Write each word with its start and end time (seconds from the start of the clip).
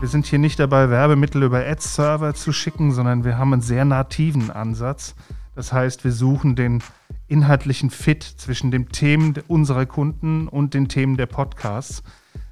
Wir 0.00 0.08
sind 0.08 0.26
hier 0.26 0.38
nicht 0.38 0.60
dabei, 0.60 0.90
Werbemittel 0.90 1.42
über 1.42 1.58
Ad-Server 1.66 2.34
zu 2.34 2.52
schicken, 2.52 2.92
sondern 2.92 3.24
wir 3.24 3.36
haben 3.36 3.52
einen 3.52 3.62
sehr 3.62 3.84
nativen 3.84 4.50
Ansatz. 4.50 5.16
Das 5.56 5.72
heißt, 5.72 6.04
wir 6.04 6.12
suchen 6.12 6.54
den 6.54 6.82
inhaltlichen 7.26 7.90
Fit 7.90 8.22
zwischen 8.22 8.70
den 8.70 8.90
Themen 8.90 9.34
unserer 9.48 9.86
Kunden 9.86 10.46
und 10.46 10.74
den 10.74 10.88
Themen 10.88 11.16
der 11.16 11.26
Podcasts. 11.26 12.02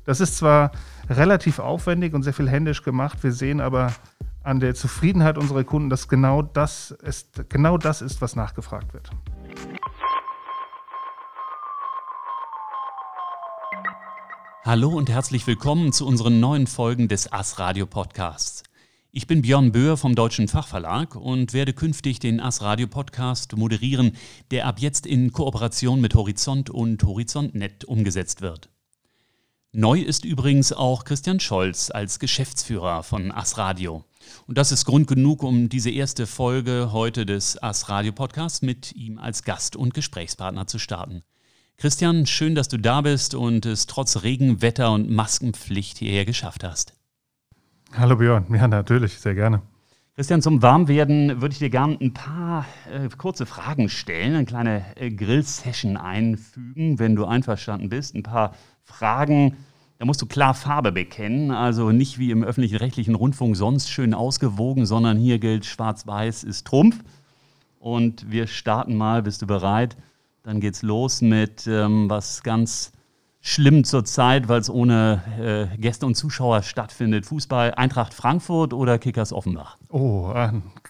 Das 0.05 0.21
ist 0.21 0.39
zwar 0.39 0.73
relativ 1.09 1.61
aufwendig 1.61 2.13
und 2.13 2.25
sehr 2.25 2.35
viel 2.35 2.49
händisch 2.49 2.83
gemacht, 2.83 3.23
wir 3.23 3.33
sehen 3.33 3.61
aber 3.61 3.93
an 4.43 4.59
der 4.59 4.75
Zufriedenheit 4.75 5.39
unserer 5.39 5.63
Kunden, 5.63 5.89
dass 5.89 6.09
genau 6.09 6.43
das 6.43 6.91
ist, 6.91 7.49
genau 7.49 7.79
das 7.79 8.03
ist 8.03 8.21
was 8.21 8.35
nachgefragt 8.35 8.93
wird. 8.93 9.11
Hallo 14.65 14.91
und 14.91 15.11
herzlich 15.11 15.45
willkommen 15.49 15.93
zu 15.93 16.07
unseren 16.07 16.39
neuen 16.39 16.69
Folgen 16.69 17.09
des 17.09 17.33
As 17.33 17.59
Radio 17.59 17.85
Podcasts. 17.85 18.63
Ich 19.11 19.27
bin 19.27 19.43
Björn 19.43 19.73
Böhr 19.73 19.97
vom 19.97 20.15
Deutschen 20.15 20.47
Fachverlag 20.47 21.17
und 21.17 21.53
werde 21.53 21.73
künftig 21.73 22.21
den 22.21 22.39
As 22.39 22.63
Radio 22.63 22.87
Podcast 22.87 23.57
moderieren, 23.57 24.17
der 24.53 24.69
ab 24.69 24.79
jetzt 24.79 25.05
in 25.05 25.33
Kooperation 25.33 26.01
mit 26.01 26.15
Horizont 26.15 26.71
und 26.71 27.03
Horizontnet 27.03 27.85
umgesetzt 27.87 28.41
wird. 28.41 28.71
Neu 29.73 29.99
ist 29.99 30.25
übrigens 30.25 30.73
auch 30.73 31.03
Christian 31.03 31.41
Scholz 31.41 31.91
als 31.91 32.21
Geschäftsführer 32.21 33.03
von 33.03 33.33
As 33.33 33.59
Radio. 33.59 34.05
Und 34.47 34.59
das 34.59 34.71
ist 34.71 34.85
Grund 34.85 35.09
genug, 35.09 35.43
um 35.43 35.71
diese 35.71 35.91
erste 35.91 36.29
Folge 36.29 36.91
heute 36.93 37.27
des 37.27 37.61
As 37.61 37.89
Radio 37.89 38.13
Podcasts 38.13 38.63
mit 38.63 38.95
ihm 38.95 39.19
als 39.19 39.43
Gast 39.43 39.75
und 39.75 39.93
Gesprächspartner 39.93 40.69
zu 40.69 40.79
starten. 40.79 41.25
Christian, 41.77 42.27
schön, 42.27 42.55
dass 42.55 42.69
du 42.69 42.77
da 42.77 43.01
bist 43.01 43.35
und 43.35 43.67
es 43.67 43.87
trotz 43.87 44.23
Regenwetter 44.23 44.93
und 44.93 45.11
Maskenpflicht 45.11 45.99
hierher 45.99 46.25
geschafft 46.25 46.65
hast. 46.65 46.95
Hallo 47.93 48.17
Björn, 48.17 48.47
ja 48.55 48.69
natürlich, 48.69 49.19
sehr 49.19 49.35
gerne. 49.35 49.63
Christian, 50.15 50.43
zum 50.43 50.61
Warmwerden 50.61 51.41
würde 51.41 51.55
ich 51.55 51.59
dir 51.59 51.71
gerne 51.71 51.97
ein 51.99 52.13
paar 52.13 52.67
äh, 52.93 53.09
kurze 53.17 53.47
Fragen 53.47 53.89
stellen, 53.89 54.35
eine 54.35 54.45
kleine 54.45 54.85
äh, 54.97 55.11
Grill-Session 55.11 55.97
einfügen, 55.97 56.99
wenn 56.99 57.17
du 57.17 57.25
einverstanden 57.25 57.89
bist. 57.89 58.15
Ein 58.15 58.23
paar 58.23 58.55
Fragen, 58.85 59.57
da 59.99 60.05
musst 60.05 60.21
du 60.21 60.27
klar 60.27 60.53
Farbe 60.53 60.93
bekennen, 60.93 61.51
also 61.51 61.93
nicht 61.93 62.19
wie 62.19 62.31
im 62.31 62.45
öffentlichen 62.45 62.77
rechtlichen 62.77 63.15
Rundfunk 63.15 63.57
sonst 63.57 63.89
schön 63.89 64.13
ausgewogen, 64.13 64.85
sondern 64.85 65.17
hier 65.17 65.39
gilt 65.39 65.65
schwarz-weiß 65.65 66.45
ist 66.45 66.67
Trumpf. 66.67 67.03
Und 67.79 68.31
wir 68.31 68.47
starten 68.47 68.95
mal, 68.95 69.23
bist 69.23 69.41
du 69.41 69.47
bereit? 69.47 69.97
Dann 70.43 70.61
geht's 70.61 70.83
los 70.83 71.21
mit 71.23 71.67
ähm, 71.67 72.11
was 72.11 72.43
ganz 72.43 72.93
schlimm 73.41 73.85
zur 73.85 74.05
Zeit, 74.05 74.49
weil 74.49 74.61
es 74.61 74.71
ohne 74.71 75.71
äh, 75.73 75.77
Gäste 75.77 76.07
und 76.07 76.15
Zuschauer 76.15 76.63
stattfindet. 76.63 77.27
Fußball 77.27 77.75
Eintracht 77.75 78.15
Frankfurt 78.15 78.73
oder 78.73 78.99
Kickers 78.99 79.33
Offenbach? 79.33 79.77
Oh, 79.89 80.33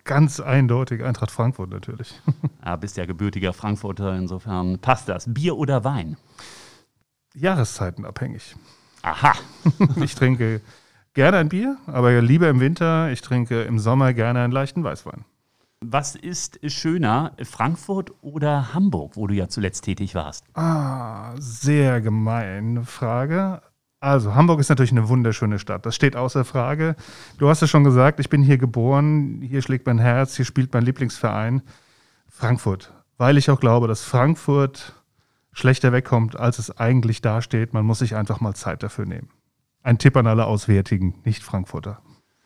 ganz 0.05 0.39
eindeutig 0.39 1.03
Eintracht 1.03 1.30
Frankfurt 1.30 1.70
natürlich. 1.70 2.20
ja, 2.64 2.77
bist 2.80 2.97
ja 2.97 3.06
gebürtiger 3.06 3.53
Frankfurter, 3.53 4.14
insofern 4.17 4.78
passt 4.78 5.08
das. 5.08 5.33
Bier 5.33 5.56
oder 5.56 5.83
Wein? 5.84 6.17
Jahreszeitenabhängig. 7.34 8.55
Aha. 9.03 9.33
ich 10.03 10.14
trinke 10.14 10.61
gerne 11.14 11.39
ein 11.39 11.48
Bier, 11.48 11.78
aber 11.86 12.20
lieber 12.20 12.48
im 12.50 12.61
Winter. 12.61 13.11
Ich 13.11 13.23
trinke 13.23 13.62
im 13.62 13.78
Sommer 13.78 14.12
gerne 14.12 14.41
einen 14.41 14.53
leichten 14.53 14.84
Weißwein. 14.84 15.25
Was 15.85 16.15
ist 16.15 16.61
schöner, 16.71 17.33
Frankfurt 17.43 18.13
oder 18.23 18.73
Hamburg, 18.73 19.17
wo 19.17 19.27
du 19.27 19.35
ja 19.35 19.49
zuletzt 19.49 19.85
tätig 19.85 20.15
warst? 20.15 20.45
Ah, 20.55 21.33
sehr 21.39 22.01
gemeine 22.01 22.85
Frage. 22.85 23.63
Also, 23.99 24.37
Hamburg 24.37 24.61
ist 24.61 24.69
natürlich 24.69 24.93
eine 24.93 25.09
wunderschöne 25.09 25.59
Stadt. 25.59 25.85
Das 25.85 25.97
steht 25.97 26.15
außer 26.15 26.45
Frage. 26.45 26.95
Du 27.39 27.49
hast 27.49 27.63
es 27.63 27.71
schon 27.71 27.83
gesagt, 27.83 28.21
ich 28.21 28.29
bin 28.29 28.45
hier 28.45 28.59
geboren, 28.59 29.41
hier 29.43 29.61
schlägt 29.61 29.87
mein 29.87 29.98
Herz, 29.98 30.37
hier 30.37 30.45
spielt 30.45 30.73
mein 30.73 30.85
Lieblingsverein. 30.85 31.63
Frankfurt. 32.29 32.92
Weil 33.19 33.37
ich 33.37 33.51
auch 33.51 33.59
glaube, 33.59 33.89
dass 33.89 34.05
Frankfurt 34.05 34.95
schlechter 35.53 35.91
wegkommt, 35.92 36.39
als 36.39 36.61
es 36.61 36.79
eigentlich 36.79 37.23
dasteht. 37.23 37.75
Man 37.75 37.85
muss 37.85 37.98
sich 37.98 38.15
einfach 38.15 38.41
mal 38.41 38.55
Zeit 38.55 38.85
dafür 38.85 39.05
nehmen. 39.05 39.31
Ein 39.83 39.98
Tipp 39.98 40.17
an 40.17 40.29
alle 40.29 40.47
Auswärtigen, 40.47 41.17
nicht 41.25 41.42
Frankfurter 41.42 42.01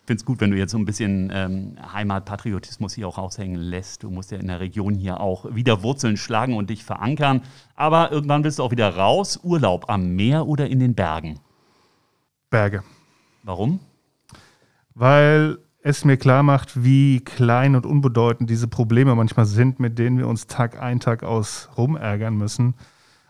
finde 0.07 0.21
es 0.21 0.25
gut, 0.25 0.41
wenn 0.41 0.51
du 0.51 0.57
jetzt 0.57 0.71
so 0.71 0.79
ein 0.79 0.85
bisschen 0.85 1.31
ähm, 1.35 1.77
Heimatpatriotismus 1.93 2.95
hier 2.95 3.09
auch 3.09 3.19
raushängen 3.19 3.61
lässt. 3.61 4.05
Du 4.05 4.11
musst 4.11 4.31
ja 4.31 4.39
in 4.39 4.47
der 4.47 4.61
Region 4.61 4.95
hier 4.95 5.21
auch 5.21 5.55
wieder 5.55 5.83
Wurzeln 5.83 6.17
schlagen 6.17 6.55
und 6.55 6.71
dich 6.71 6.85
verankern. 6.85 7.43
Aber 7.75 8.13
irgendwann 8.13 8.45
willst 8.45 8.59
du 8.59 8.63
auch 8.63 8.71
wieder 8.71 8.97
raus. 8.97 9.41
Urlaub 9.43 9.91
am 9.91 10.15
Meer 10.15 10.47
oder 10.47 10.69
in 10.69 10.79
den 10.79 10.95
Bergen? 10.95 11.41
Berge. 12.51 12.83
Warum? 13.43 13.81
Weil 14.95 15.59
es 15.83 16.05
mir 16.05 16.17
klar 16.17 16.43
macht, 16.43 16.83
wie 16.83 17.21
klein 17.21 17.77
und 17.77 17.85
unbedeutend 17.85 18.49
diese 18.49 18.69
Probleme 18.69 19.15
manchmal 19.15 19.47
sind, 19.47 19.79
mit 19.81 19.99
denen 19.99 20.19
wir 20.19 20.29
uns 20.29 20.47
Tag 20.47 20.81
ein, 20.81 21.01
Tag 21.01 21.23
aus 21.23 21.69
rumärgern 21.77 22.37
müssen. 22.37 22.75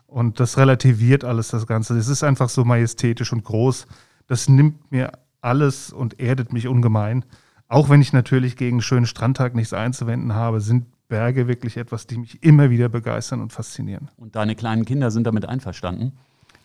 Und 0.07 0.41
das 0.41 0.57
relativiert 0.57 1.25
alles 1.25 1.49
das 1.49 1.67
Ganze. 1.67 1.97
Es 1.97 2.09
ist 2.09 2.23
einfach 2.23 2.49
so 2.49 2.65
majestätisch 2.65 3.33
und 3.33 3.45
groß. 3.45 3.87
Das 4.27 4.49
nimmt 4.49 4.91
mir 4.91 5.13
alles 5.41 5.93
und 5.93 6.21
erdet 6.21 6.53
mich 6.53 6.69
ungemein. 6.69 7.25
Auch 7.69 7.89
wenn 7.89 8.01
ich 8.01 8.13
natürlich 8.13 8.57
gegen 8.57 8.77
einen 8.77 8.83
schönen 8.83 9.07
Strandtag 9.07 9.55
nichts 9.55 9.73
einzuwenden 9.73 10.35
habe, 10.35 10.61
sind 10.61 10.87
Berge 11.09 11.49
wirklich 11.49 11.77
etwas, 11.77 12.07
die 12.07 12.19
mich 12.19 12.43
immer 12.43 12.71
wieder 12.71 12.89
begeistern 12.89 13.41
und 13.41 13.53
faszinieren. 13.53 14.11
Und 14.17 14.37
deine 14.37 14.55
kleinen 14.55 14.85
Kinder 14.85 15.11
sind 15.11 15.27
damit 15.27 15.47
einverstanden? 15.47 16.13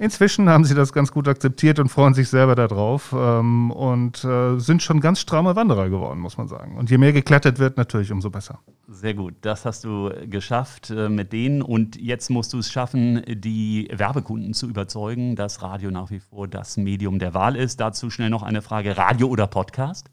Inzwischen 0.02 0.50
haben 0.50 0.66
sie 0.66 0.74
das 0.74 0.94
ganz 0.94 1.12
gut 1.12 1.28
akzeptiert 1.28 1.78
und 1.78 1.90
freuen 1.90 2.16
sich 2.16 2.28
selber 2.28 2.56
darauf 2.56 3.14
ähm, 3.16 3.70
und 3.70 4.24
äh, 4.24 4.58
sind 4.58 4.82
schon 4.82 5.00
ganz 5.00 5.20
stramme 5.20 5.56
Wanderer 5.56 5.90
geworden, 5.90 6.20
muss 6.20 6.40
man 6.40 6.48
sagen. 6.48 6.76
Und 6.76 6.90
je 6.90 6.98
mehr 6.98 7.14
geklettert 7.14 7.60
wird, 7.60 7.78
natürlich 7.78 8.12
umso 8.12 8.32
besser. 8.32 8.58
Sehr 8.88 9.14
gut, 9.14 9.36
das 9.42 9.64
hast 9.64 9.84
du 9.84 10.12
geschafft 10.26 10.90
äh, 10.90 11.08
mit 11.08 11.32
denen 11.32 11.62
und 11.62 12.02
jetzt 12.02 12.32
musst 12.32 12.52
du 12.52 12.58
es 12.58 12.72
schaffen, 12.72 13.22
die 13.28 13.92
Werbekunden 13.94 14.56
zu 14.56 14.68
überzeugen, 14.68 15.36
dass 15.36 15.62
Radio 15.62 15.92
nach 15.92 16.10
wie 16.10 16.20
vor 16.20 16.48
das 16.48 16.78
Medium 16.78 17.20
der 17.20 17.36
Wahl 17.36 17.56
ist. 17.56 17.80
Dazu 17.80 18.10
schnell 18.10 18.32
noch 18.32 18.42
eine 18.42 18.64
Frage: 18.64 18.98
Radio 18.98 19.28
oder 19.28 19.46
Podcast? 19.46 20.10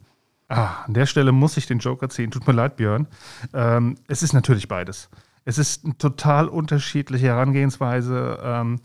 Ah, 0.50 0.84
an 0.87 0.93
der 0.93 1.06
Stelle 1.06 1.32
muss 1.32 1.56
ich 1.56 1.66
den 1.66 1.78
Joker 1.78 2.10
ziehen. 2.10 2.31
Tut 2.31 2.47
mir 2.47 2.53
leid, 2.53 2.76
Björn. 2.76 3.09
Ähm, 3.55 3.94
es 4.06 4.22
ist 4.22 4.34
natürlich 4.34 4.69
beides. 4.69 5.09
Es 5.47 5.56
ist 5.56 5.87
eine 5.87 5.97
total 5.97 6.47
unterschiedliche 6.47 7.28
Herangehensweise. 7.28 8.38
Ähm, 8.43 8.81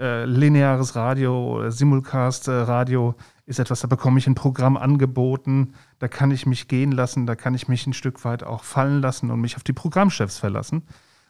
äh, 0.00 0.24
lineares 0.24 0.96
Radio 0.96 1.56
oder 1.56 1.70
Simulcast-Radio 1.70 3.14
ist 3.44 3.58
etwas, 3.58 3.80
da 3.80 3.86
bekomme 3.86 4.18
ich 4.18 4.26
ein 4.26 4.34
Programm 4.34 4.76
angeboten, 4.76 5.74
da 5.98 6.08
kann 6.08 6.30
ich 6.30 6.46
mich 6.46 6.68
gehen 6.68 6.92
lassen, 6.92 7.26
da 7.26 7.34
kann 7.34 7.54
ich 7.54 7.68
mich 7.68 7.86
ein 7.86 7.92
Stück 7.92 8.24
weit 8.24 8.42
auch 8.42 8.64
fallen 8.64 9.02
lassen 9.02 9.30
und 9.30 9.40
mich 9.40 9.56
auf 9.56 9.62
die 9.62 9.72
Programmchefs 9.72 10.38
verlassen. 10.38 10.84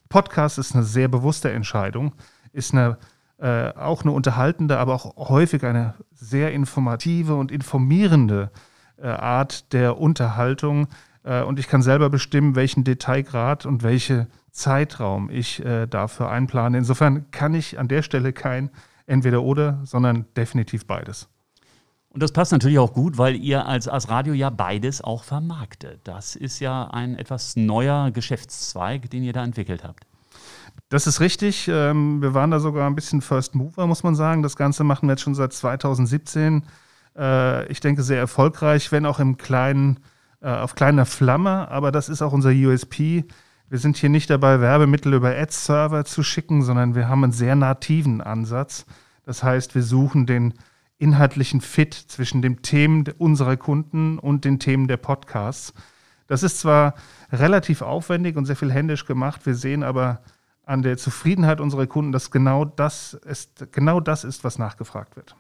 Podcast 0.09 0.59
ist 0.59 0.75
eine 0.75 0.85
sehr 0.85 1.09
bewusste 1.09 1.51
Entscheidung, 1.51 2.13
ist 2.53 2.73
eine, 2.73 2.99
äh, 3.39 3.71
auch 3.75 4.03
eine 4.03 4.13
unterhaltende, 4.13 4.79
aber 4.79 4.95
auch 4.95 5.29
häufig 5.29 5.65
eine 5.65 5.95
sehr 6.13 6.53
informative 6.53 7.35
und 7.35 7.51
informierende 7.51 8.51
äh, 8.99 9.09
Art 9.09 9.73
der 9.73 9.99
Unterhaltung. 9.99 10.89
Äh, 11.25 11.43
und 11.43 11.59
ich 11.59 11.67
kann 11.67 11.83
selber 11.83 12.11
bestimmen, 12.11 12.55
welchen 12.55 12.85
Detailgrad 12.85 13.67
und 13.67 13.83
welche 13.83 14.29
Zeitraum 14.53 15.31
ich 15.31 15.65
äh, 15.65 15.87
dafür 15.87 16.31
einplane. 16.31 16.79
Insofern 16.79 17.31
kann 17.31 17.55
ich 17.55 17.79
an 17.79 17.89
der 17.89 18.03
Stelle 18.03 18.33
kein 18.33 18.71
entweder 19.07 19.43
oder, 19.43 19.81
sondern 19.85 20.27
definitiv 20.37 20.87
beides. 20.87 21.29
Und 22.11 22.23
das 22.23 22.33
passt 22.33 22.51
natürlich 22.51 22.79
auch 22.79 22.93
gut, 22.93 23.19
weil 23.19 23.37
ihr 23.37 23.67
als, 23.67 23.87
als 23.87 24.09
Radio 24.09 24.35
ja 24.35 24.51
beides 24.51 25.03
auch 25.03 25.23
vermarktet. 25.23 26.01
Das 26.05 26.35
ist 26.35 26.59
ja 26.59 26.89
ein 26.89 27.17
etwas 27.17 27.55
neuer 27.55 28.11
Geschäftszweig, 28.11 29.09
den 29.11 29.23
ihr 29.23 29.33
da 29.33 29.45
entwickelt 29.45 29.85
habt. 29.85 30.07
Das 30.89 31.07
ist 31.07 31.21
richtig. 31.21 31.69
Ähm, 31.69 32.21
wir 32.21 32.35
waren 32.35 32.51
da 32.51 32.59
sogar 32.59 32.89
ein 32.89 32.97
bisschen 32.97 33.23
First 33.23 33.55
Mover, 33.55 33.87
muss 33.87 34.03
man 34.03 34.17
sagen. 34.17 34.43
Das 34.43 34.57
Ganze 34.57 34.83
machen 34.83 35.07
wir 35.07 35.13
jetzt 35.13 35.23
schon 35.23 35.37
seit 35.37 35.53
2017. 35.53 36.65
Äh, 37.17 37.67
ich 37.71 37.79
denke, 37.79 38.03
sehr 38.03 38.19
erfolgreich, 38.19 38.91
wenn 38.91 39.07
auch 39.07 39.21
im 39.21 39.37
kleinen, 39.37 40.01
äh, 40.41 40.51
auf 40.51 40.75
kleiner 40.75 41.07
Flamme. 41.07 41.69
Aber 41.69 41.93
das 41.93 42.09
ist 42.09 42.23
auch 42.23 42.33
unser 42.33 42.51
USP. 42.51 43.25
Wir 43.71 43.79
sind 43.79 43.97
hier 43.97 44.09
nicht 44.09 44.29
dabei, 44.31 44.61
Werbemittel 44.61 45.15
über 45.15 45.31
Ad-Server 45.31 46.05
zu 46.05 46.25
schicken, 46.25 46.63
sondern 46.63 46.97
wir 46.97 47.09
haben 47.09 47.23
einen 47.23 47.33
sehr 47.33 47.55
nativen 47.55 48.21
Ansatz. 48.21 48.85
Das 49.25 49.45
heißt, 49.45 49.77
wir 49.77 49.85
suchen 49.85 50.27
den 50.27 50.55
inhaltlichen 50.99 51.61
Fit 51.61 51.95
zwischen 51.95 52.43
den 52.43 52.63
Themen 52.63 53.05
unserer 53.17 53.57
Kunden 53.57 54.19
und 54.19 54.45
den 54.45 54.59
Themen 54.59 54.89
der 54.89 54.97
Podcasts. 54.97 55.73
Das 56.27 56.43
ist 56.43 56.59
zwar 56.59 56.95
relativ 57.31 57.81
aufwendig 57.83 58.37
und 58.37 58.45
sehr 58.45 58.57
viel 58.57 58.73
händisch 58.73 59.07
gemacht, 59.07 59.47
wir 59.47 59.55
sehen 59.55 59.85
aber 59.85 60.21
an 60.65 60.83
der 60.83 60.97
Zufriedenheit 60.97 61.61
unserer 61.61 61.87
Kunden, 61.87 62.11
dass 62.11 62.33
genau 62.33 62.65
das 62.65 63.15
ist, 63.15 63.71
genau 63.71 64.01
das 64.01 64.25
ist, 64.25 64.43
was 64.43 64.59
nachgefragt 64.59 65.15
wird. 65.15 65.37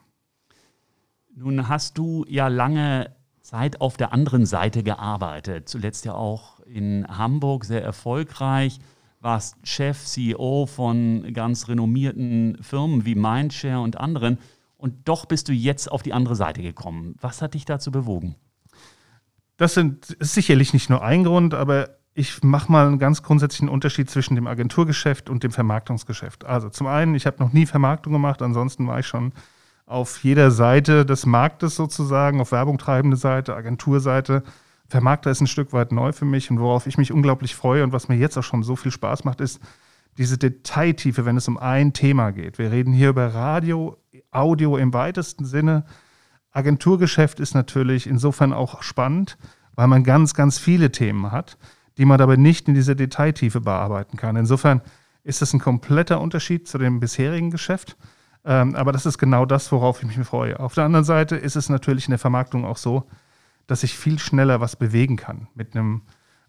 Nun 1.34 1.68
hast 1.68 1.98
du 1.98 2.24
ja 2.28 2.46
lange 2.46 3.10
Zeit 3.50 3.80
auf 3.80 3.96
der 3.96 4.12
anderen 4.12 4.46
Seite 4.46 4.84
gearbeitet, 4.84 5.68
zuletzt 5.68 6.04
ja 6.04 6.14
auch 6.14 6.60
in 6.60 7.04
Hamburg 7.08 7.64
sehr 7.64 7.82
erfolgreich, 7.82 8.78
warst 9.18 9.56
Chef, 9.64 10.04
CEO 10.04 10.66
von 10.66 11.34
ganz 11.34 11.66
renommierten 11.66 12.58
Firmen 12.62 13.04
wie 13.04 13.16
Mindshare 13.16 13.80
und 13.80 13.98
anderen. 13.98 14.38
Und 14.76 15.08
doch 15.08 15.26
bist 15.26 15.48
du 15.48 15.52
jetzt 15.52 15.90
auf 15.90 16.04
die 16.04 16.12
andere 16.12 16.36
Seite 16.36 16.62
gekommen. 16.62 17.16
Was 17.20 17.42
hat 17.42 17.54
dich 17.54 17.64
dazu 17.64 17.90
bewogen? 17.90 18.36
Das 19.56 19.74
sind, 19.74 20.10
ist 20.12 20.34
sicherlich 20.34 20.72
nicht 20.72 20.88
nur 20.88 21.02
ein 21.02 21.24
Grund, 21.24 21.52
aber 21.52 21.98
ich 22.14 22.44
mache 22.44 22.70
mal 22.70 22.86
einen 22.86 23.00
ganz 23.00 23.24
grundsätzlichen 23.24 23.68
Unterschied 23.68 24.08
zwischen 24.08 24.36
dem 24.36 24.46
Agenturgeschäft 24.46 25.28
und 25.28 25.42
dem 25.42 25.50
Vermarktungsgeschäft. 25.50 26.44
Also 26.44 26.68
zum 26.68 26.86
einen, 26.86 27.16
ich 27.16 27.26
habe 27.26 27.42
noch 27.42 27.52
nie 27.52 27.66
Vermarktung 27.66 28.12
gemacht, 28.12 28.42
ansonsten 28.42 28.86
war 28.86 29.00
ich 29.00 29.08
schon 29.08 29.32
auf 29.90 30.22
jeder 30.22 30.52
Seite 30.52 31.04
des 31.04 31.26
Marktes 31.26 31.74
sozusagen, 31.74 32.40
auf 32.40 32.52
Werbung 32.52 32.78
treibende 32.78 33.16
Seite, 33.16 33.56
Agenturseite. 33.56 34.44
Vermarkter 34.86 35.32
ist 35.32 35.40
ein 35.40 35.48
Stück 35.48 35.72
weit 35.72 35.90
neu 35.90 36.12
für 36.12 36.24
mich 36.24 36.48
und 36.48 36.60
worauf 36.60 36.86
ich 36.86 36.96
mich 36.96 37.12
unglaublich 37.12 37.56
freue 37.56 37.82
und 37.82 37.92
was 37.92 38.08
mir 38.08 38.16
jetzt 38.16 38.38
auch 38.38 38.44
schon 38.44 38.62
so 38.62 38.76
viel 38.76 38.92
Spaß 38.92 39.24
macht, 39.24 39.40
ist 39.40 39.60
diese 40.16 40.38
Detailtiefe, 40.38 41.24
wenn 41.24 41.36
es 41.36 41.48
um 41.48 41.58
ein 41.58 41.92
Thema 41.92 42.30
geht. 42.30 42.58
Wir 42.58 42.70
reden 42.70 42.92
hier 42.92 43.08
über 43.08 43.34
Radio, 43.34 43.96
Audio 44.30 44.76
im 44.76 44.94
weitesten 44.94 45.44
Sinne. 45.44 45.84
Agenturgeschäft 46.52 47.40
ist 47.40 47.54
natürlich 47.54 48.06
insofern 48.06 48.52
auch 48.52 48.82
spannend, 48.82 49.38
weil 49.74 49.88
man 49.88 50.04
ganz, 50.04 50.34
ganz 50.34 50.58
viele 50.58 50.92
Themen 50.92 51.32
hat, 51.32 51.58
die 51.98 52.04
man 52.04 52.20
aber 52.20 52.36
nicht 52.36 52.68
in 52.68 52.74
dieser 52.74 52.94
Detailtiefe 52.94 53.60
bearbeiten 53.60 54.16
kann. 54.16 54.36
Insofern 54.36 54.82
ist 55.24 55.42
das 55.42 55.52
ein 55.52 55.60
kompletter 55.60 56.20
Unterschied 56.20 56.68
zu 56.68 56.78
dem 56.78 57.00
bisherigen 57.00 57.50
Geschäft. 57.50 57.96
Ähm, 58.44 58.74
aber 58.74 58.92
das 58.92 59.06
ist 59.06 59.18
genau 59.18 59.44
das, 59.44 59.70
worauf 59.70 60.02
ich 60.02 60.16
mich 60.16 60.26
freue. 60.26 60.58
Auf 60.58 60.74
der 60.74 60.84
anderen 60.84 61.04
Seite 61.04 61.36
ist 61.36 61.56
es 61.56 61.68
natürlich 61.68 62.06
in 62.06 62.12
der 62.12 62.18
Vermarktung 62.18 62.64
auch 62.64 62.78
so, 62.78 63.04
dass 63.66 63.82
ich 63.82 63.96
viel 63.96 64.18
schneller 64.18 64.60
was 64.60 64.76
bewegen 64.76 65.16
kann 65.16 65.48
mit 65.54 65.74
einem 65.74 66.02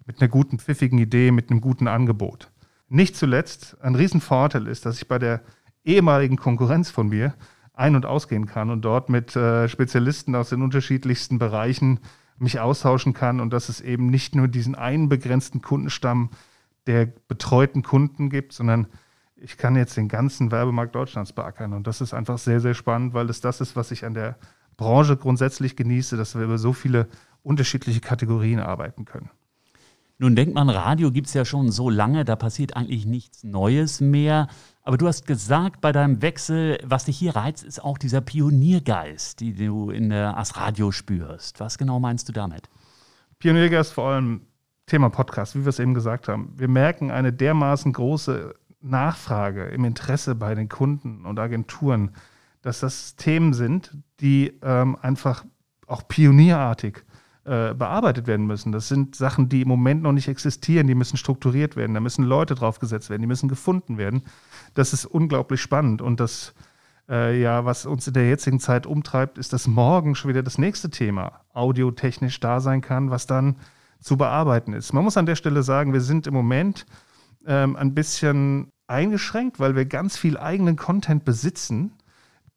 mit 0.05 0.19
einer 0.19 0.29
guten, 0.29 0.59
pfiffigen 0.59 0.97
Idee, 0.97 1.31
mit 1.31 1.49
einem 1.49 1.61
guten 1.61 1.87
Angebot. 1.87 2.51
Nicht 2.89 3.15
zuletzt 3.15 3.77
ein 3.81 3.95
Riesenvorteil 3.95 4.67
ist, 4.67 4.85
dass 4.85 4.97
ich 4.97 5.07
bei 5.07 5.19
der 5.19 5.41
ehemaligen 5.85 6.37
Konkurrenz 6.37 6.89
von 6.89 7.09
mir 7.09 7.33
ein- 7.73 7.95
und 7.95 8.05
ausgehen 8.05 8.45
kann 8.45 8.69
und 8.69 8.81
dort 8.81 9.09
mit 9.09 9.35
äh, 9.35 9.69
Spezialisten 9.69 10.35
aus 10.35 10.49
den 10.49 10.61
unterschiedlichsten 10.61 11.39
Bereichen 11.39 11.99
mich 12.37 12.59
austauschen 12.59 13.13
kann 13.13 13.39
und 13.39 13.53
dass 13.53 13.69
es 13.69 13.81
eben 13.81 14.09
nicht 14.09 14.35
nur 14.35 14.47
diesen 14.47 14.75
einen 14.75 15.09
begrenzten 15.09 15.61
Kundenstamm 15.61 16.31
der 16.87 17.05
betreuten 17.05 17.83
Kunden 17.83 18.29
gibt, 18.29 18.53
sondern 18.53 18.87
ich 19.43 19.57
kann 19.57 19.75
jetzt 19.75 19.97
den 19.97 20.07
ganzen 20.07 20.51
Werbemarkt 20.51 20.95
Deutschlands 20.95 21.33
beackern. 21.33 21.73
Und 21.73 21.87
das 21.87 22.01
ist 22.01 22.13
einfach 22.13 22.37
sehr, 22.37 22.59
sehr 22.59 22.73
spannend, 22.73 23.13
weil 23.13 23.29
es 23.29 23.41
das 23.41 23.59
ist, 23.61 23.75
was 23.75 23.91
ich 23.91 24.05
an 24.05 24.13
der 24.13 24.37
Branche 24.77 25.17
grundsätzlich 25.17 25.75
genieße, 25.75 26.15
dass 26.15 26.35
wir 26.35 26.43
über 26.43 26.57
so 26.57 26.73
viele 26.73 27.07
unterschiedliche 27.43 27.99
Kategorien 27.99 28.59
arbeiten 28.59 29.05
können. 29.05 29.29
Nun 30.19 30.35
denkt 30.35 30.53
man, 30.53 30.69
Radio 30.69 31.11
gibt 31.11 31.27
es 31.27 31.33
ja 31.33 31.45
schon 31.45 31.71
so 31.71 31.89
lange, 31.89 32.23
da 32.23 32.35
passiert 32.35 32.75
eigentlich 32.75 33.07
nichts 33.07 33.43
Neues 33.43 34.01
mehr. 34.01 34.47
Aber 34.83 34.97
du 34.97 35.07
hast 35.07 35.25
gesagt, 35.25 35.81
bei 35.81 35.91
deinem 35.91 36.21
Wechsel, 36.21 36.77
was 36.83 37.05
dich 37.05 37.17
hier 37.17 37.35
reizt, 37.35 37.63
ist 37.63 37.83
auch 37.83 37.97
dieser 37.97 38.21
Pioniergeist, 38.21 39.39
den 39.41 39.55
du 39.55 39.89
in 39.89 40.09
der 40.09 40.37
As 40.37 40.57
Radio 40.57 40.91
spürst. 40.91 41.59
Was 41.59 41.79
genau 41.79 41.99
meinst 41.99 42.29
du 42.29 42.33
damit? 42.33 42.69
Pioniergeist 43.39 43.93
vor 43.93 44.09
allem 44.09 44.41
Thema 44.85 45.09
Podcast, 45.09 45.55
wie 45.55 45.61
wir 45.61 45.69
es 45.69 45.79
eben 45.79 45.95
gesagt 45.95 46.27
haben. 46.27 46.53
Wir 46.55 46.67
merken 46.67 47.09
eine 47.09 47.33
dermaßen 47.33 47.91
große 47.91 48.53
Nachfrage 48.81 49.65
im 49.65 49.85
Interesse 49.85 50.35
bei 50.35 50.55
den 50.55 50.69
Kunden 50.69 51.25
und 51.25 51.39
Agenturen, 51.39 52.11
dass 52.61 52.79
das 52.79 53.15
Themen 53.15 53.53
sind, 53.53 53.97
die 54.19 54.59
ähm, 54.61 54.97
einfach 55.01 55.45
auch 55.87 56.07
pionierartig 56.07 57.03
äh, 57.43 57.73
bearbeitet 57.73 58.27
werden 58.27 58.45
müssen. 58.45 58.71
Das 58.71 58.87
sind 58.87 59.15
Sachen, 59.15 59.49
die 59.49 59.61
im 59.61 59.67
Moment 59.67 60.03
noch 60.03 60.11
nicht 60.11 60.27
existieren, 60.27 60.85
die 60.85 60.95
müssen 60.95 61.17
strukturiert 61.17 61.75
werden, 61.75 61.93
da 61.93 61.99
müssen 61.99 62.23
Leute 62.23 62.53
draufgesetzt 62.53 63.09
werden, 63.09 63.21
die 63.21 63.27
müssen 63.27 63.49
gefunden 63.49 63.97
werden. 63.97 64.23
Das 64.75 64.93
ist 64.93 65.05
unglaublich 65.05 65.59
spannend 65.59 66.03
und 66.03 66.19
das, 66.19 66.53
äh, 67.09 67.41
ja, 67.41 67.65
was 67.65 67.87
uns 67.87 68.07
in 68.07 68.13
der 68.13 68.29
jetzigen 68.29 68.59
Zeit 68.59 68.85
umtreibt, 68.85 69.39
ist, 69.39 69.53
dass 69.53 69.65
morgen 69.65 70.13
schon 70.13 70.29
wieder 70.29 70.43
das 70.43 70.59
nächste 70.59 70.91
Thema 70.91 71.41
audiotechnisch 71.53 72.39
da 72.39 72.59
sein 72.59 72.81
kann, 72.81 73.09
was 73.09 73.25
dann 73.25 73.55
zu 73.99 74.17
bearbeiten 74.17 74.73
ist. 74.73 74.93
Man 74.93 75.03
muss 75.03 75.17
an 75.17 75.25
der 75.25 75.35
Stelle 75.35 75.63
sagen, 75.63 75.93
wir 75.93 76.01
sind 76.01 76.27
im 76.27 76.35
Moment 76.35 76.85
ähm, 77.45 77.75
ein 77.75 77.93
bisschen 77.93 78.71
eingeschränkt, 78.87 79.59
weil 79.59 79.75
wir 79.75 79.85
ganz 79.85 80.17
viel 80.17 80.37
eigenen 80.37 80.75
Content 80.75 81.25
besitzen, 81.25 81.93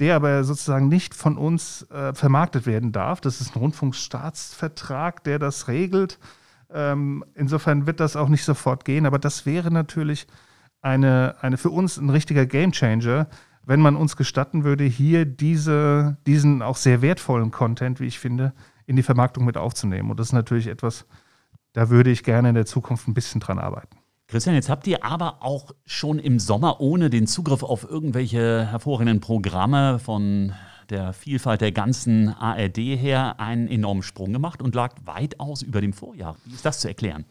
der 0.01 0.17
aber 0.17 0.43
sozusagen 0.45 0.89
nicht 0.89 1.15
von 1.15 1.39
uns 1.39 1.89
äh, 1.91 2.13
vermarktet 2.15 2.67
werden 2.67 2.93
darf. 2.93 3.21
Das 3.21 3.41
ist 3.41 3.55
ein 3.55 3.61
Rundfunkstaatsvertrag, 3.61 5.23
der 5.25 5.39
das 5.39 5.69
regelt. 5.69 6.19
Ähm, 6.73 7.25
insofern 7.35 7.87
wird 7.87 8.01
das 8.01 8.17
auch 8.17 8.29
nicht 8.29 8.45
sofort 8.45 8.85
gehen, 8.85 9.07
aber 9.07 9.19
das 9.19 9.47
wäre 9.47 9.71
natürlich 9.71 10.27
eine, 10.83 11.37
eine 11.41 11.57
für 11.57 11.71
uns 11.71 11.97
ein 11.97 12.11
richtiger 12.11 12.47
Gamechanger, 12.47 13.29
wenn 13.65 13.81
man 13.81 13.97
uns 13.97 14.17
gestatten 14.17 14.65
würde, 14.65 14.85
hier 14.85 15.25
diese, 15.25 16.19
diesen 16.27 16.61
auch 16.61 16.77
sehr 16.77 17.01
wertvollen 17.01 17.51
Content, 17.51 18.01
wie 18.01 18.07
ich 18.07 18.19
finde, 18.19 18.53
in 18.87 18.97
die 18.97 19.03
Vermarktung 19.03 19.45
mit 19.45 19.57
aufzunehmen. 19.57 20.11
Und 20.11 20.21
das 20.21 20.29
ist 20.29 20.33
natürlich 20.33 20.67
etwas, 20.67 21.07
da 21.73 21.89
würde 21.89 22.11
ich 22.11 22.25
gerne 22.25 22.51
in 22.51 22.55
der 22.55 22.67
Zukunft 22.67 23.09
ein 23.09 23.15
bisschen 23.15 23.41
dran 23.41 23.59
arbeiten. 23.59 23.97
Christian, 24.27 24.55
jetzt 24.55 24.71
habt 24.71 24.87
ihr 24.87 25.05
aber 25.05 25.43
auch 25.43 25.73
schon 25.85 26.19
im 26.19 26.39
Sommer 26.39 26.81
ohne 26.81 27.11
den 27.11 27.27
Zugriff 27.27 27.63
auf 27.63 27.85
irgendwelche 27.89 28.67
hervorragenden 28.67 29.21
Programme 29.21 29.99
von 29.99 30.53
der 30.91 31.13
Vielfalt 31.13 31.61
der 31.61 31.73
ganzen 31.73 32.29
ARD 32.29 32.79
her 32.79 33.39
einen 33.39 33.69
enormen 33.69 34.03
Sprung 34.03 34.33
gemacht 34.33 34.63
und 34.63 34.75
lag 34.75 34.95
weitaus 35.05 35.63
über 35.63 35.81
dem 35.81 35.93
Vorjahr. 35.93 36.37
Wie 36.45 36.55
ist 36.55 36.65
das 36.65 36.81
zu 36.81 36.89
erklären? 36.89 37.25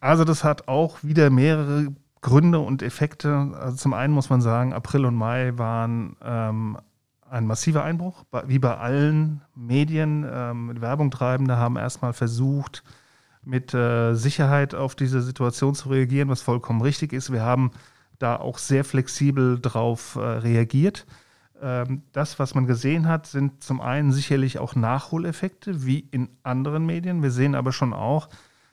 Also 0.00 0.24
das 0.24 0.44
hat 0.44 0.66
auch 0.68 1.02
wieder 1.02 1.30
mehrere 1.30 1.94
Gründe 2.22 2.58
und 2.58 2.82
Effekte. 2.82 3.52
Also 3.58 3.76
zum 3.76 3.94
einen 3.94 4.12
muss 4.12 4.30
man 4.30 4.40
sagen, 4.40 4.72
April 4.72 5.04
und 5.04 5.14
Mai 5.14 5.52
waren 5.56 6.16
ähm, 6.22 6.78
ein 7.28 7.46
massiver 7.46 7.84
Einbruch, 7.84 8.24
wie 8.46 8.58
bei 8.58 8.76
allen 8.76 9.42
Medien. 9.54 10.26
Ähm, 10.30 10.80
Werbungtreibende 10.80 11.56
haben 11.56 11.76
erstmal 11.76 12.12
versucht, 12.12 12.82
mit 13.44 13.74
äh, 13.74 14.14
Sicherheit 14.14 14.74
auf 14.74 14.94
diese 14.94 15.22
Situation 15.22 15.74
zu 15.74 15.88
reagieren, 15.88 16.28
was 16.28 16.42
vollkommen 16.42 16.82
richtig 16.82 17.12
ist. 17.12 17.32
Wir 17.32 17.42
haben 17.42 17.70
da 18.18 18.36
auch 18.36 18.58
sehr 18.58 18.84
flexibel 18.84 19.58
drauf 19.58 20.16
äh, 20.16 20.20
reagiert. 20.20 21.06
Ähm, 21.62 22.02
das, 22.12 22.38
was 22.38 22.54
man 22.54 22.66
gesehen 22.66 23.08
hat, 23.08 23.26
sind 23.26 23.62
zum 23.62 23.80
einen 23.80 24.12
sicherlich 24.12 24.58
auch 24.58 24.74
Nachholeffekte, 24.74 25.84
wie 25.84 26.00
in 26.10 26.28
anderen 26.42 26.86
Medien. 26.86 27.22
Wir 27.22 27.30
sehen 27.30 27.54
aber 27.54 27.72
schon 27.72 27.92
auch, 27.92 28.28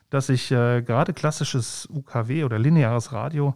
dass 0.10 0.28
sich 0.28 0.52
äh, 0.52 0.82
gerade 0.82 1.14
klassisches 1.14 1.88
UKW 1.92 2.44
oder 2.44 2.60
lineares 2.60 3.12
Radio 3.12 3.56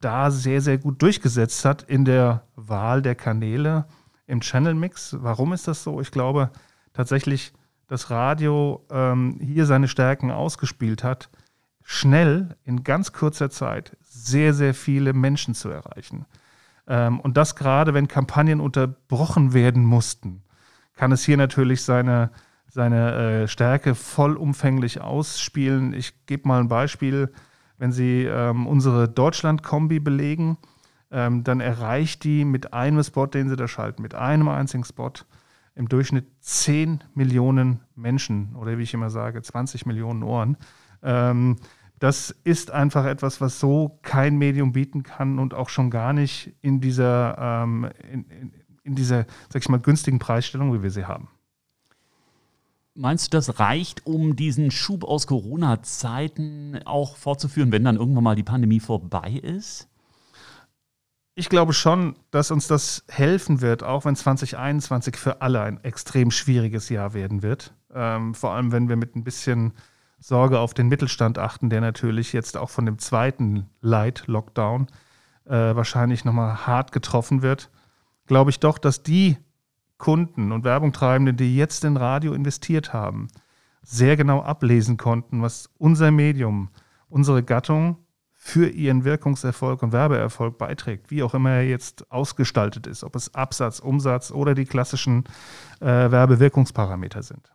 da 0.00 0.30
sehr, 0.30 0.60
sehr 0.60 0.78
gut 0.78 1.02
durchgesetzt 1.02 1.64
hat 1.64 1.82
in 1.82 2.04
der 2.04 2.44
Wahl 2.56 3.02
der 3.02 3.14
Kanäle 3.14 3.86
im 4.26 4.40
Channel 4.40 4.74
Mix. 4.74 5.16
Warum 5.18 5.52
ist 5.52 5.66
das 5.66 5.82
so? 5.82 6.00
Ich 6.00 6.10
glaube 6.10 6.50
tatsächlich, 6.92 7.52
das 7.88 8.10
Radio 8.10 8.86
ähm, 8.90 9.38
hier 9.40 9.66
seine 9.66 9.88
Stärken 9.88 10.30
ausgespielt 10.30 11.02
hat, 11.02 11.30
schnell 11.82 12.56
in 12.64 12.84
ganz 12.84 13.12
kurzer 13.12 13.50
Zeit 13.50 13.96
sehr, 14.02 14.52
sehr 14.54 14.74
viele 14.74 15.14
Menschen 15.14 15.54
zu 15.54 15.70
erreichen. 15.70 16.26
Ähm, 16.86 17.18
und 17.18 17.36
das 17.36 17.56
gerade, 17.56 17.94
wenn 17.94 18.06
Kampagnen 18.06 18.60
unterbrochen 18.60 19.54
werden 19.54 19.84
mussten, 19.84 20.42
kann 20.94 21.12
es 21.12 21.24
hier 21.24 21.36
natürlich 21.36 21.82
seine, 21.82 22.30
seine 22.68 23.14
äh, 23.42 23.48
Stärke 23.48 23.94
vollumfänglich 23.94 25.00
ausspielen. 25.00 25.94
Ich 25.94 26.26
gebe 26.26 26.46
mal 26.46 26.60
ein 26.60 26.68
Beispiel. 26.68 27.32
Wenn 27.78 27.92
Sie 27.92 28.24
ähm, 28.24 28.66
unsere 28.66 29.08
Deutschland-Kombi 29.08 30.00
belegen, 30.00 30.58
ähm, 31.10 31.44
dann 31.44 31.60
erreicht 31.60 32.24
die 32.24 32.44
mit 32.44 32.74
einem 32.74 33.02
Spot, 33.02 33.26
den 33.26 33.48
Sie 33.48 33.56
da 33.56 33.68
schalten, 33.68 34.02
mit 34.02 34.14
einem 34.14 34.48
einzigen 34.48 34.84
Spot, 34.84 35.12
im 35.78 35.88
Durchschnitt 35.88 36.26
10 36.40 37.04
Millionen 37.14 37.80
Menschen 37.94 38.56
oder 38.56 38.76
wie 38.78 38.82
ich 38.82 38.94
immer 38.94 39.10
sage, 39.10 39.40
20 39.40 39.86
Millionen 39.86 40.24
Ohren. 40.24 40.56
Ähm, 41.02 41.56
das 42.00 42.30
ist 42.44 42.72
einfach 42.72 43.04
etwas, 43.04 43.40
was 43.40 43.60
so 43.60 43.98
kein 44.02 44.36
Medium 44.36 44.72
bieten 44.72 45.04
kann 45.04 45.38
und 45.38 45.54
auch 45.54 45.68
schon 45.68 45.90
gar 45.90 46.12
nicht 46.12 46.52
in 46.60 46.80
dieser, 46.80 47.38
ähm, 47.38 47.88
in, 48.10 48.24
in, 48.24 48.52
in 48.82 48.94
dieser, 48.96 49.26
sag 49.52 49.62
ich 49.62 49.68
mal, 49.68 49.78
günstigen 49.78 50.18
Preisstellung, 50.18 50.74
wie 50.74 50.82
wir 50.82 50.90
sie 50.90 51.06
haben. 51.06 51.28
Meinst 52.94 53.32
du, 53.32 53.36
das 53.36 53.60
reicht, 53.60 54.04
um 54.04 54.34
diesen 54.34 54.72
Schub 54.72 55.04
aus 55.04 55.28
Corona-Zeiten 55.28 56.80
auch 56.86 57.16
fortzuführen, 57.16 57.70
wenn 57.70 57.84
dann 57.84 57.96
irgendwann 57.96 58.24
mal 58.24 58.34
die 58.34 58.42
Pandemie 58.42 58.80
vorbei 58.80 59.30
ist? 59.30 59.88
Ich 61.38 61.48
glaube 61.48 61.72
schon, 61.72 62.16
dass 62.32 62.50
uns 62.50 62.66
das 62.66 63.04
helfen 63.08 63.60
wird, 63.60 63.84
auch 63.84 64.04
wenn 64.04 64.16
2021 64.16 65.16
für 65.16 65.40
alle 65.40 65.60
ein 65.62 65.78
extrem 65.84 66.32
schwieriges 66.32 66.88
Jahr 66.88 67.14
werden 67.14 67.44
wird. 67.44 67.74
Ähm, 67.94 68.34
vor 68.34 68.54
allem, 68.54 68.72
wenn 68.72 68.88
wir 68.88 68.96
mit 68.96 69.14
ein 69.14 69.22
bisschen 69.22 69.72
Sorge 70.18 70.58
auf 70.58 70.74
den 70.74 70.88
Mittelstand 70.88 71.38
achten, 71.38 71.70
der 71.70 71.80
natürlich 71.80 72.32
jetzt 72.32 72.56
auch 72.56 72.70
von 72.70 72.86
dem 72.86 72.98
zweiten 72.98 73.70
Light-Lockdown 73.82 74.88
äh, 75.44 75.52
wahrscheinlich 75.52 76.24
nochmal 76.24 76.66
hart 76.66 76.90
getroffen 76.90 77.40
wird. 77.40 77.70
Glaube 78.26 78.50
ich 78.50 78.58
doch, 78.58 78.76
dass 78.76 79.04
die 79.04 79.38
Kunden 79.96 80.50
und 80.50 80.64
Werbungtreibenden, 80.64 81.36
die 81.36 81.56
jetzt 81.56 81.84
in 81.84 81.96
Radio 81.96 82.32
investiert 82.32 82.92
haben, 82.92 83.28
sehr 83.84 84.16
genau 84.16 84.42
ablesen 84.42 84.96
konnten, 84.96 85.40
was 85.40 85.70
unser 85.78 86.10
Medium, 86.10 86.70
unsere 87.08 87.44
Gattung 87.44 87.98
für 88.40 88.68
ihren 88.68 89.04
Wirkungserfolg 89.04 89.82
und 89.82 89.92
Werbeerfolg 89.92 90.58
beiträgt, 90.58 91.10
wie 91.10 91.24
auch 91.24 91.34
immer 91.34 91.50
er 91.50 91.66
jetzt 91.66 92.10
ausgestaltet 92.10 92.86
ist, 92.86 93.02
ob 93.02 93.16
es 93.16 93.34
Absatz, 93.34 93.80
Umsatz 93.80 94.30
oder 94.30 94.54
die 94.54 94.64
klassischen 94.64 95.24
äh, 95.80 95.86
Werbewirkungsparameter 95.86 97.22
sind. 97.24 97.50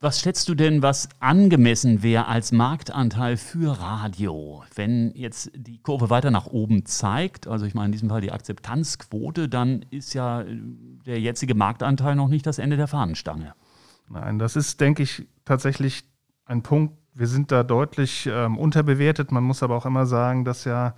Was 0.00 0.20
schätzt 0.20 0.48
du 0.48 0.56
denn, 0.56 0.82
was 0.82 1.08
angemessen 1.20 2.02
wäre 2.02 2.26
als 2.26 2.50
Marktanteil 2.50 3.36
für 3.36 3.78
Radio? 3.78 4.64
Wenn 4.74 5.12
jetzt 5.14 5.52
die 5.54 5.78
Kurve 5.78 6.10
weiter 6.10 6.32
nach 6.32 6.46
oben 6.46 6.84
zeigt, 6.84 7.46
also 7.46 7.64
ich 7.64 7.74
meine 7.74 7.86
in 7.86 7.92
diesem 7.92 8.08
Fall 8.08 8.20
die 8.20 8.32
Akzeptanzquote, 8.32 9.48
dann 9.48 9.86
ist 9.90 10.14
ja 10.14 10.44
der 11.06 11.20
jetzige 11.20 11.54
Marktanteil 11.54 12.16
noch 12.16 12.26
nicht 12.26 12.44
das 12.44 12.58
Ende 12.58 12.76
der 12.76 12.88
Fahnenstange. 12.88 13.54
Nein, 14.08 14.40
das 14.40 14.56
ist, 14.56 14.80
denke 14.80 15.04
ich, 15.04 15.28
tatsächlich 15.44 16.02
ein 16.44 16.64
Punkt. 16.64 16.98
Wir 17.14 17.26
sind 17.26 17.52
da 17.52 17.62
deutlich 17.62 18.26
ähm, 18.30 18.56
unterbewertet. 18.56 19.32
Man 19.32 19.44
muss 19.44 19.62
aber 19.62 19.76
auch 19.76 19.84
immer 19.84 20.06
sagen, 20.06 20.44
dass 20.44 20.64
ja 20.64 20.94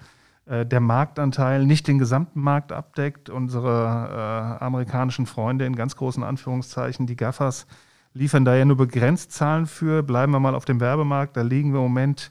äh, 0.46 0.64
der 0.64 0.80
Marktanteil 0.80 1.66
nicht 1.66 1.88
den 1.88 1.98
gesamten 1.98 2.40
Markt 2.40 2.70
abdeckt. 2.70 3.30
Unsere 3.30 4.58
äh, 4.60 4.64
amerikanischen 4.64 5.26
Freunde 5.26 5.66
in 5.66 5.74
ganz 5.74 5.96
großen 5.96 6.22
Anführungszeichen, 6.22 7.06
die 7.06 7.16
Gaffers, 7.16 7.66
liefern 8.12 8.44
da 8.44 8.54
ja 8.54 8.64
nur 8.64 8.76
begrenzt 8.76 9.32
Zahlen 9.32 9.66
für. 9.66 10.04
Bleiben 10.04 10.32
wir 10.32 10.40
mal 10.40 10.54
auf 10.54 10.64
dem 10.64 10.80
Werbemarkt, 10.80 11.36
da 11.36 11.42
liegen 11.42 11.72
wir 11.72 11.78
im 11.78 11.86
Moment 11.86 12.30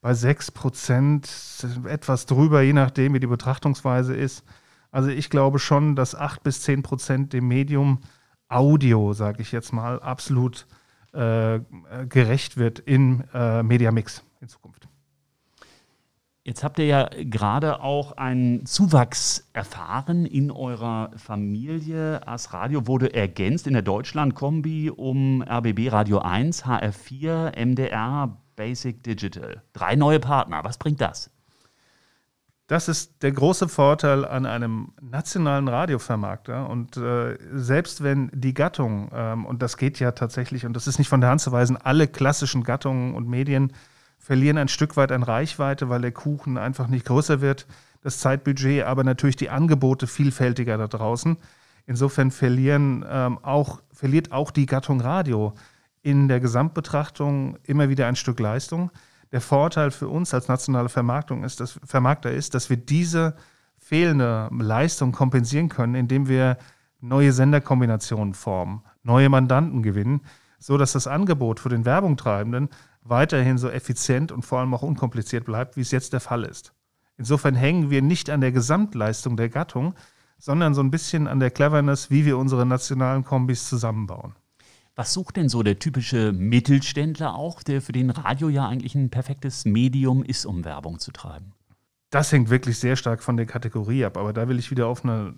bei 0.00 0.14
6 0.14 0.52
Prozent, 0.52 1.28
etwas 1.86 2.26
drüber, 2.26 2.62
je 2.62 2.74
nachdem, 2.74 3.14
wie 3.14 3.20
die 3.20 3.26
Betrachtungsweise 3.26 4.14
ist. 4.14 4.44
Also 4.92 5.08
ich 5.08 5.30
glaube 5.30 5.58
schon, 5.58 5.96
dass 5.96 6.14
8 6.14 6.44
bis 6.44 6.62
10 6.62 6.82
Prozent 6.82 7.32
dem 7.32 7.48
Medium 7.48 8.00
Audio, 8.48 9.14
sage 9.14 9.42
ich 9.42 9.50
jetzt 9.50 9.72
mal, 9.72 9.98
absolut 10.00 10.68
äh, 10.70 10.83
gerecht 12.08 12.56
wird 12.56 12.80
im 12.80 13.24
äh, 13.32 13.62
Mediamix 13.62 14.24
in 14.40 14.48
Zukunft. 14.48 14.88
Jetzt 16.46 16.62
habt 16.62 16.78
ihr 16.78 16.84
ja 16.84 17.08
gerade 17.20 17.80
auch 17.80 18.12
einen 18.18 18.66
Zuwachs 18.66 19.48
erfahren 19.54 20.26
in 20.26 20.50
eurer 20.50 21.10
Familie. 21.16 22.20
As 22.28 22.52
Radio 22.52 22.86
wurde 22.86 23.14
ergänzt 23.14 23.66
in 23.66 23.72
der 23.72 23.80
Deutschland-Kombi 23.80 24.90
um 24.90 25.40
RBB 25.40 25.90
Radio 25.90 26.18
1, 26.18 26.66
HR4, 26.66 27.56
MDR, 27.56 28.36
Basic 28.56 29.02
Digital. 29.02 29.62
Drei 29.72 29.96
neue 29.96 30.20
Partner. 30.20 30.62
Was 30.64 30.76
bringt 30.76 31.00
das? 31.00 31.30
Das 32.66 32.88
ist 32.88 33.22
der 33.22 33.32
große 33.32 33.68
Vorteil 33.68 34.24
an 34.24 34.46
einem 34.46 34.92
nationalen 35.02 35.68
Radiovermarkter. 35.68 36.68
Und 36.68 36.96
äh, 36.96 37.36
selbst 37.52 38.02
wenn 38.02 38.30
die 38.32 38.54
Gattung, 38.54 39.10
ähm, 39.12 39.44
und 39.44 39.60
das 39.60 39.76
geht 39.76 40.00
ja 40.00 40.12
tatsächlich, 40.12 40.64
und 40.64 40.74
das 40.74 40.86
ist 40.86 40.98
nicht 40.98 41.08
von 41.08 41.20
der 41.20 41.28
Hand 41.28 41.42
zu 41.42 41.52
weisen, 41.52 41.76
alle 41.76 42.08
klassischen 42.08 42.64
Gattungen 42.64 43.14
und 43.14 43.28
Medien 43.28 43.72
verlieren 44.18 44.56
ein 44.56 44.68
Stück 44.68 44.96
weit 44.96 45.12
an 45.12 45.22
Reichweite, 45.22 45.90
weil 45.90 46.00
der 46.00 46.12
Kuchen 46.12 46.56
einfach 46.56 46.88
nicht 46.88 47.04
größer 47.04 47.42
wird, 47.42 47.66
das 48.00 48.18
Zeitbudget, 48.18 48.84
aber 48.84 49.04
natürlich 49.04 49.36
die 49.36 49.50
Angebote 49.50 50.06
vielfältiger 50.06 50.78
da 50.78 50.88
draußen. 50.88 51.36
Insofern 51.86 52.30
verlieren 52.30 53.04
ähm, 53.06 53.38
auch, 53.42 53.82
verliert 53.92 54.32
auch 54.32 54.50
die 54.50 54.64
Gattung 54.64 55.02
Radio 55.02 55.52
in 56.00 56.28
der 56.28 56.40
Gesamtbetrachtung 56.40 57.58
immer 57.64 57.90
wieder 57.90 58.06
ein 58.06 58.16
Stück 58.16 58.40
Leistung. 58.40 58.90
Der 59.34 59.40
Vorteil 59.40 59.90
für 59.90 60.06
uns 60.06 60.32
als 60.32 60.46
nationale 60.46 60.88
Vermarktung 60.88 61.42
ist, 61.42 61.58
dass, 61.58 61.80
Vermarkter 61.84 62.30
ist, 62.30 62.54
dass 62.54 62.70
wir 62.70 62.76
diese 62.76 63.34
fehlende 63.76 64.48
Leistung 64.56 65.10
kompensieren 65.10 65.68
können, 65.68 65.96
indem 65.96 66.28
wir 66.28 66.56
neue 67.00 67.32
Senderkombinationen 67.32 68.34
formen, 68.34 68.84
neue 69.02 69.28
Mandanten 69.28 69.82
gewinnen, 69.82 70.20
so 70.60 70.78
dass 70.78 70.92
das 70.92 71.08
Angebot 71.08 71.58
für 71.58 71.68
den 71.68 71.84
Werbungtreibenden 71.84 72.68
weiterhin 73.02 73.58
so 73.58 73.68
effizient 73.68 74.30
und 74.30 74.44
vor 74.44 74.60
allem 74.60 74.72
auch 74.72 74.82
unkompliziert 74.82 75.46
bleibt, 75.46 75.76
wie 75.76 75.80
es 75.80 75.90
jetzt 75.90 76.12
der 76.12 76.20
Fall 76.20 76.44
ist. 76.44 76.72
Insofern 77.16 77.56
hängen 77.56 77.90
wir 77.90 78.02
nicht 78.02 78.30
an 78.30 78.40
der 78.40 78.52
Gesamtleistung 78.52 79.36
der 79.36 79.48
Gattung, 79.48 79.96
sondern 80.38 80.74
so 80.74 80.80
ein 80.80 80.92
bisschen 80.92 81.26
an 81.26 81.40
der 81.40 81.50
Cleverness, 81.50 82.08
wie 82.08 82.24
wir 82.24 82.38
unsere 82.38 82.66
nationalen 82.66 83.24
Kombis 83.24 83.68
zusammenbauen. 83.68 84.36
Was 84.96 85.12
sucht 85.12 85.36
denn 85.36 85.48
so 85.48 85.62
der 85.62 85.78
typische 85.78 86.32
Mittelständler 86.32 87.34
auch, 87.34 87.62
der 87.62 87.82
für 87.82 87.92
den 87.92 88.10
Radio 88.10 88.48
ja 88.48 88.68
eigentlich 88.68 88.94
ein 88.94 89.10
perfektes 89.10 89.64
Medium 89.64 90.22
ist, 90.22 90.46
um 90.46 90.64
Werbung 90.64 91.00
zu 91.00 91.10
treiben? 91.10 91.52
Das 92.10 92.30
hängt 92.30 92.48
wirklich 92.48 92.78
sehr 92.78 92.94
stark 92.94 93.22
von 93.22 93.36
der 93.36 93.46
Kategorie 93.46 94.04
ab, 94.04 94.16
aber 94.16 94.32
da 94.32 94.48
will 94.48 94.58
ich 94.58 94.70
wieder 94.70 94.86
auf 94.86 95.04
eine 95.04 95.34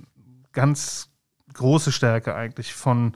ganz 0.52 1.10
große 1.54 1.90
Stärke 1.90 2.34
eigentlich 2.34 2.74
von 2.74 3.12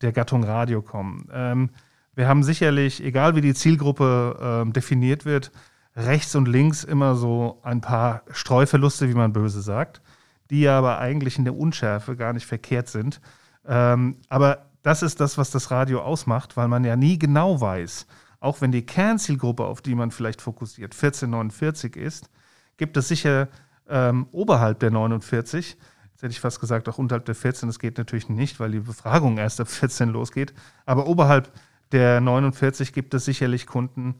der 0.00 0.12
Gattung 0.12 0.42
Radio 0.42 0.82
kommen. 0.82 1.28
Ähm, 1.32 1.70
wir 2.16 2.26
haben 2.26 2.42
sicherlich, 2.42 3.04
egal 3.04 3.36
wie 3.36 3.40
die 3.40 3.54
Zielgruppe 3.54 4.64
äh, 4.66 4.72
definiert 4.72 5.24
wird, 5.24 5.52
rechts 5.94 6.34
und 6.34 6.48
links 6.48 6.82
immer 6.82 7.14
so 7.14 7.60
ein 7.62 7.80
paar 7.80 8.22
Streuverluste, 8.30 9.08
wie 9.08 9.14
man 9.14 9.32
böse 9.32 9.62
sagt, 9.62 10.02
die 10.50 10.68
aber 10.68 10.98
eigentlich 10.98 11.38
in 11.38 11.44
der 11.44 11.56
Unschärfe 11.56 12.16
gar 12.16 12.32
nicht 12.32 12.46
verkehrt 12.46 12.88
sind. 12.88 13.20
Ähm, 13.66 14.16
aber 14.28 14.70
das 14.86 15.02
ist 15.02 15.18
das, 15.18 15.36
was 15.36 15.50
das 15.50 15.72
Radio 15.72 16.00
ausmacht, 16.00 16.56
weil 16.56 16.68
man 16.68 16.84
ja 16.84 16.94
nie 16.94 17.18
genau 17.18 17.60
weiß, 17.60 18.06
auch 18.38 18.60
wenn 18.60 18.70
die 18.70 18.86
Kernzielgruppe, 18.86 19.64
auf 19.64 19.82
die 19.82 19.96
man 19.96 20.12
vielleicht 20.12 20.40
fokussiert, 20.40 20.94
1449 20.94 21.96
ist, 21.96 22.30
gibt 22.76 22.96
es 22.96 23.08
sicher 23.08 23.48
ähm, 23.88 24.28
oberhalb 24.30 24.78
der 24.78 24.92
49, 24.92 25.76
jetzt 26.12 26.22
hätte 26.22 26.30
ich 26.30 26.38
fast 26.38 26.60
gesagt, 26.60 26.88
auch 26.88 26.98
unterhalb 26.98 27.24
der 27.24 27.34
14, 27.34 27.68
das 27.68 27.80
geht 27.80 27.98
natürlich 27.98 28.28
nicht, 28.28 28.60
weil 28.60 28.70
die 28.70 28.78
Befragung 28.78 29.38
erst 29.38 29.60
ab 29.60 29.66
14 29.66 30.10
losgeht, 30.10 30.54
aber 30.84 31.08
oberhalb 31.08 31.50
der 31.90 32.20
49 32.20 32.92
gibt 32.92 33.12
es 33.12 33.24
sicherlich 33.24 33.66
Kunden, 33.66 34.14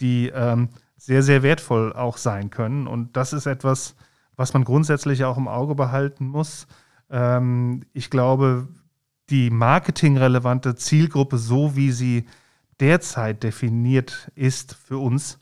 die 0.00 0.28
ähm, 0.28 0.68
sehr, 0.96 1.24
sehr 1.24 1.42
wertvoll 1.42 1.92
auch 1.94 2.16
sein 2.16 2.50
können. 2.50 2.86
Und 2.86 3.16
das 3.16 3.32
ist 3.32 3.46
etwas, 3.46 3.96
was 4.36 4.54
man 4.54 4.62
grundsätzlich 4.62 5.24
auch 5.24 5.36
im 5.36 5.48
Auge 5.48 5.74
behalten 5.74 6.28
muss. 6.28 6.68
Ähm, 7.10 7.82
ich 7.92 8.08
glaube, 8.08 8.68
die 9.32 9.48
marketingrelevante 9.48 10.74
Zielgruppe, 10.76 11.38
so 11.38 11.74
wie 11.74 11.90
sie 11.90 12.26
derzeit 12.80 13.42
definiert 13.42 14.30
ist 14.34 14.74
für 14.74 14.98
uns, 14.98 15.38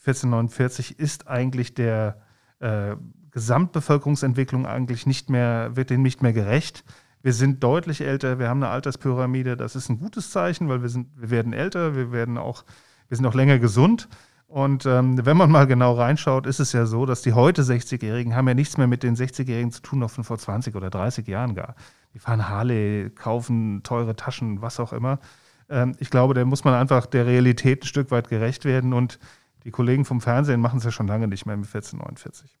1449, 0.00 0.98
ist 0.98 1.26
eigentlich 1.26 1.74
der 1.74 2.20
äh, 2.58 2.96
Gesamtbevölkerungsentwicklung 3.30 4.66
eigentlich 4.66 5.06
nicht 5.06 5.30
mehr, 5.30 5.74
wird 5.74 5.88
dem 5.88 6.02
nicht 6.02 6.22
mehr 6.22 6.34
gerecht. 6.34 6.84
Wir 7.22 7.32
sind 7.32 7.62
deutlich 7.64 8.02
älter, 8.02 8.38
wir 8.38 8.48
haben 8.48 8.62
eine 8.62 8.72
Alterspyramide. 8.72 9.56
Das 9.56 9.74
ist 9.74 9.88
ein 9.88 9.98
gutes 9.98 10.30
Zeichen, 10.30 10.68
weil 10.68 10.82
wir, 10.82 10.90
sind, 10.90 11.08
wir 11.16 11.30
werden 11.30 11.54
älter, 11.54 11.96
wir, 11.96 12.12
werden 12.12 12.36
auch, 12.36 12.64
wir 13.08 13.16
sind 13.16 13.26
auch 13.26 13.34
länger 13.34 13.58
gesund. 13.58 14.08
Und 14.48 14.84
ähm, 14.84 15.24
wenn 15.24 15.36
man 15.36 15.50
mal 15.50 15.66
genau 15.66 15.94
reinschaut, 15.94 16.46
ist 16.46 16.60
es 16.60 16.72
ja 16.72 16.84
so, 16.84 17.06
dass 17.06 17.22
die 17.22 17.32
heute 17.32 17.62
60-Jährigen 17.62 18.34
haben 18.34 18.48
ja 18.48 18.54
nichts 18.54 18.76
mehr 18.76 18.86
mit 18.86 19.02
den 19.02 19.16
60-Jährigen 19.16 19.70
zu 19.70 19.80
tun, 19.80 20.00
noch 20.00 20.10
von 20.10 20.24
vor 20.24 20.38
20 20.38 20.74
oder 20.74 20.90
30 20.90 21.26
Jahren 21.26 21.54
gar. 21.54 21.74
Die 22.14 22.18
fahren 22.18 22.48
Harley, 22.48 23.10
kaufen 23.10 23.82
teure 23.82 24.16
Taschen, 24.16 24.62
was 24.62 24.80
auch 24.80 24.92
immer. 24.92 25.20
Ähm, 25.68 25.94
ich 25.98 26.10
glaube, 26.10 26.34
da 26.34 26.44
muss 26.44 26.64
man 26.64 26.74
einfach 26.74 27.06
der 27.06 27.26
Realität 27.26 27.84
ein 27.84 27.86
Stück 27.86 28.10
weit 28.10 28.28
gerecht 28.28 28.64
werden. 28.64 28.92
Und 28.92 29.18
die 29.64 29.70
Kollegen 29.70 30.04
vom 30.04 30.20
Fernsehen 30.20 30.60
machen 30.60 30.78
es 30.78 30.84
ja 30.84 30.90
schon 30.90 31.06
lange 31.06 31.28
nicht 31.28 31.46
mehr 31.46 31.56
mit 31.56 31.66
1449. 31.66 32.58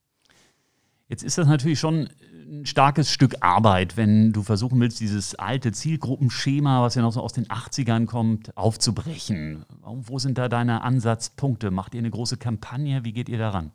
Jetzt 1.08 1.24
ist 1.24 1.38
das 1.38 1.48
natürlich 1.48 1.80
schon 1.80 2.08
ein 2.50 2.66
starkes 2.66 3.12
Stück 3.12 3.36
Arbeit, 3.40 3.96
wenn 3.96 4.32
du 4.32 4.42
versuchen 4.44 4.78
willst, 4.80 5.00
dieses 5.00 5.34
alte 5.34 5.72
Zielgruppenschema, 5.72 6.82
was 6.82 6.94
ja 6.94 7.02
noch 7.02 7.12
so 7.12 7.20
aus 7.20 7.32
den 7.32 7.46
80ern 7.46 8.06
kommt, 8.06 8.56
aufzubrechen. 8.56 9.64
Wo 9.82 10.20
sind 10.20 10.38
da 10.38 10.48
deine 10.48 10.82
Ansatzpunkte? 10.82 11.72
Macht 11.72 11.94
ihr 11.94 11.98
eine 11.98 12.10
große 12.10 12.36
Kampagne? 12.36 13.04
Wie 13.04 13.12
geht 13.12 13.28
ihr 13.28 13.38
daran? 13.38 13.72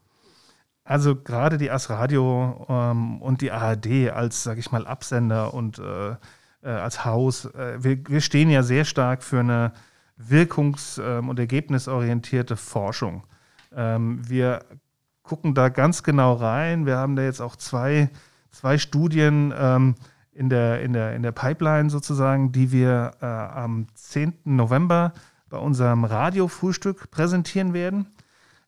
Also 0.85 1.15
gerade 1.15 1.57
die 1.57 1.71
AS 1.71 1.89
Radio 1.89 2.65
ähm, 2.69 3.19
und 3.19 3.41
die 3.41 3.51
ARD 3.51 4.11
als, 4.13 4.43
sage 4.43 4.59
ich 4.59 4.71
mal, 4.71 4.85
Absender 4.85 5.53
und 5.53 5.79
äh, 5.79 6.11
äh, 6.61 6.69
als 6.69 7.03
Haus, 7.03 7.45
äh, 7.45 7.83
wir, 7.83 8.07
wir, 8.07 8.21
stehen 8.21 8.51
ja 8.51 8.61
sehr 8.61 8.85
stark 8.85 9.23
für 9.23 9.39
eine 9.39 9.73
wirkungs- 10.17 11.01
ähm, 11.01 11.27
und 11.29 11.39
ergebnisorientierte 11.39 12.55
Forschung. 12.55 13.23
Ähm, 13.75 14.21
wir 14.29 14.63
gucken 15.23 15.55
da 15.55 15.69
ganz 15.69 16.03
genau 16.03 16.33
rein. 16.33 16.85
Wir 16.85 16.97
haben 16.97 17.15
da 17.15 17.23
jetzt 17.23 17.41
auch 17.41 17.55
zwei, 17.55 18.11
zwei 18.51 18.77
Studien 18.77 19.51
ähm, 19.57 19.95
in, 20.33 20.49
der, 20.49 20.81
in, 20.81 20.93
der, 20.93 21.15
in 21.15 21.23
der 21.23 21.31
Pipeline 21.31 21.89
sozusagen, 21.89 22.51
die 22.51 22.71
wir 22.71 23.13
äh, 23.21 23.25
am 23.25 23.87
10. 23.95 24.35
November 24.43 25.13
bei 25.49 25.57
unserem 25.57 26.03
Radiofrühstück 26.03 27.09
präsentieren 27.09 27.73
werden. 27.73 28.07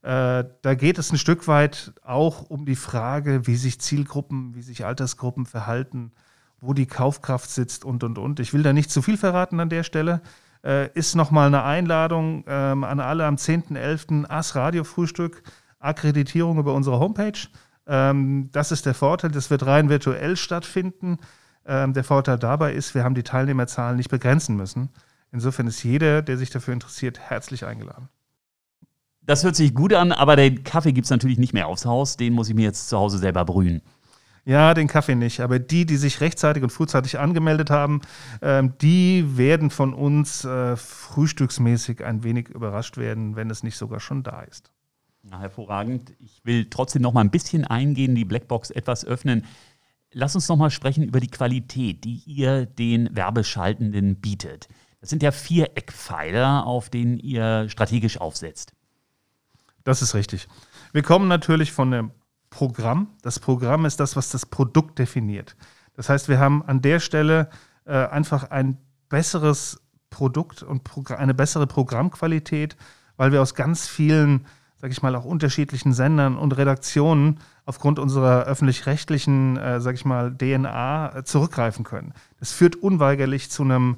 Äh, 0.01 0.45
da 0.61 0.75
geht 0.75 0.97
es 0.99 1.11
ein 1.11 1.17
Stück 1.17 1.47
weit 1.47 1.93
auch 2.03 2.49
um 2.49 2.65
die 2.65 2.75
Frage, 2.75 3.47
wie 3.47 3.55
sich 3.55 3.81
Zielgruppen, 3.81 4.55
wie 4.55 4.61
sich 4.61 4.85
Altersgruppen 4.85 5.45
verhalten, 5.45 6.11
wo 6.59 6.73
die 6.73 6.85
Kaufkraft 6.85 7.49
sitzt 7.49 7.85
und, 7.85 8.03
und, 8.03 8.17
und. 8.17 8.39
Ich 8.39 8.53
will 8.53 8.63
da 8.63 8.73
nicht 8.73 8.91
zu 8.91 9.01
viel 9.01 9.17
verraten 9.17 9.59
an 9.59 9.69
der 9.69 9.83
Stelle. 9.83 10.21
Äh, 10.63 10.91
ist 10.93 11.15
nochmal 11.15 11.47
eine 11.47 11.63
Einladung 11.63 12.43
ähm, 12.47 12.83
an 12.83 12.99
alle 12.99 13.25
am 13.25 13.35
10.11. 13.35 14.29
AS 14.29 14.55
Radiofrühstück. 14.55 15.43
Akkreditierung 15.79 16.57
über 16.57 16.73
unsere 16.73 16.99
Homepage. 16.99 17.47
Ähm, 17.85 18.49
das 18.51 18.71
ist 18.71 18.85
der 18.85 18.93
Vorteil. 18.93 19.31
Das 19.31 19.49
wird 19.49 19.65
rein 19.65 19.89
virtuell 19.89 20.35
stattfinden. 20.35 21.17
Ähm, 21.65 21.93
der 21.93 22.03
Vorteil 22.03 22.39
dabei 22.39 22.73
ist, 22.73 22.95
wir 22.95 23.03
haben 23.03 23.15
die 23.15 23.23
Teilnehmerzahlen 23.23 23.97
nicht 23.97 24.09
begrenzen 24.09 24.55
müssen. 24.55 24.89
Insofern 25.31 25.67
ist 25.67 25.83
jeder, 25.83 26.21
der 26.21 26.37
sich 26.37 26.49
dafür 26.49 26.73
interessiert, 26.73 27.19
herzlich 27.19 27.65
eingeladen. 27.65 28.09
Das 29.27 29.43
hört 29.43 29.57
sich 29.57 29.75
gut 29.75 29.93
an, 29.93 30.13
aber 30.13 30.37
den 30.37 30.63
Kaffee 30.63 30.93
gibt 30.93 31.03
es 31.03 31.11
natürlich 31.11 31.37
nicht 31.37 31.51
mehr 31.51 31.67
aufs 31.67 31.85
Haus. 31.85 32.15
Den 32.15 32.31
muss 32.31 32.47
ich 32.47 32.55
mir 32.55 32.63
jetzt 32.63 32.87
zu 32.87 32.97
Hause 32.97 33.17
selber 33.17 33.43
brühen. 33.43 33.81
Ja, 34.45 34.73
den 34.73 34.87
Kaffee 34.87 35.15
nicht. 35.15 35.41
Aber 35.41 35.59
die, 35.59 35.85
die 35.85 35.97
sich 35.97 36.21
rechtzeitig 36.21 36.63
und 36.63 36.69
frühzeitig 36.69 37.19
angemeldet 37.19 37.69
haben, 37.69 37.99
ähm, 38.41 38.75
die 38.81 39.37
werden 39.37 39.69
von 39.69 39.93
uns 39.93 40.45
äh, 40.45 40.77
frühstücksmäßig 40.77 42.05
ein 42.05 42.23
wenig 42.23 42.47
überrascht 42.47 42.95
werden, 42.95 43.35
wenn 43.35 43.49
es 43.49 43.63
nicht 43.63 43.75
sogar 43.75 43.99
schon 43.99 44.23
da 44.23 44.43
ist. 44.43 44.71
Na, 45.23 45.41
hervorragend. 45.41 46.13
Ich 46.19 46.39
will 46.45 46.69
trotzdem 46.69 47.01
noch 47.01 47.11
mal 47.11 47.19
ein 47.19 47.29
bisschen 47.29 47.65
eingehen, 47.65 48.15
die 48.15 48.23
Blackbox 48.23 48.69
etwas 48.69 49.03
öffnen. 49.03 49.43
Lass 50.13 50.35
uns 50.35 50.47
noch 50.47 50.55
mal 50.55 50.71
sprechen 50.71 51.03
über 51.03 51.19
die 51.19 51.27
Qualität, 51.27 52.05
die 52.05 52.21
ihr 52.25 52.65
den 52.65 53.13
Werbeschaltenden 53.13 54.21
bietet. 54.21 54.69
Das 55.01 55.09
sind 55.09 55.21
ja 55.21 55.31
vier 55.31 55.71
Eckpfeiler, 55.75 56.65
auf 56.65 56.89
denen 56.89 57.19
ihr 57.19 57.67
strategisch 57.67 58.21
aufsetzt. 58.21 58.76
Das 59.87 60.01
ist 60.01 60.15
richtig. 60.15 60.49
Wir 60.91 61.01
kommen 61.01 61.29
natürlich 61.29 61.71
von 61.71 61.91
dem 61.91 62.11
Programm. 62.49 63.07
Das 63.21 63.39
Programm 63.39 63.85
ist 63.85 64.01
das, 64.01 64.17
was 64.17 64.29
das 64.29 64.45
Produkt 64.45 64.99
definiert. 64.99 65.55
Das 65.93 66.09
heißt, 66.09 66.27
wir 66.27 66.39
haben 66.39 66.61
an 66.67 66.81
der 66.81 66.99
Stelle 66.99 67.49
äh, 67.85 67.93
einfach 67.93 68.51
ein 68.51 68.79
besseres 69.07 69.79
Produkt 70.09 70.61
und 70.61 70.81
eine 71.11 71.33
bessere 71.33 71.67
Programmqualität, 71.67 72.75
weil 73.15 73.31
wir 73.31 73.41
aus 73.41 73.55
ganz 73.55 73.87
vielen, 73.87 74.45
sage 74.75 74.91
ich 74.91 75.01
mal, 75.01 75.15
auch 75.15 75.23
unterschiedlichen 75.23 75.93
Sendern 75.93 76.37
und 76.37 76.57
Redaktionen 76.57 77.39
aufgrund 77.65 77.97
unserer 77.97 78.43
öffentlich-rechtlichen, 78.43 79.55
äh, 79.55 79.79
sage 79.79 79.95
ich 79.95 80.03
mal, 80.03 80.35
DNA 80.35 81.15
äh, 81.15 81.23
zurückgreifen 81.23 81.85
können. 81.85 82.13
Das 82.41 82.51
führt 82.51 82.75
unweigerlich 82.75 83.49
zu 83.49 83.63
einem 83.63 83.95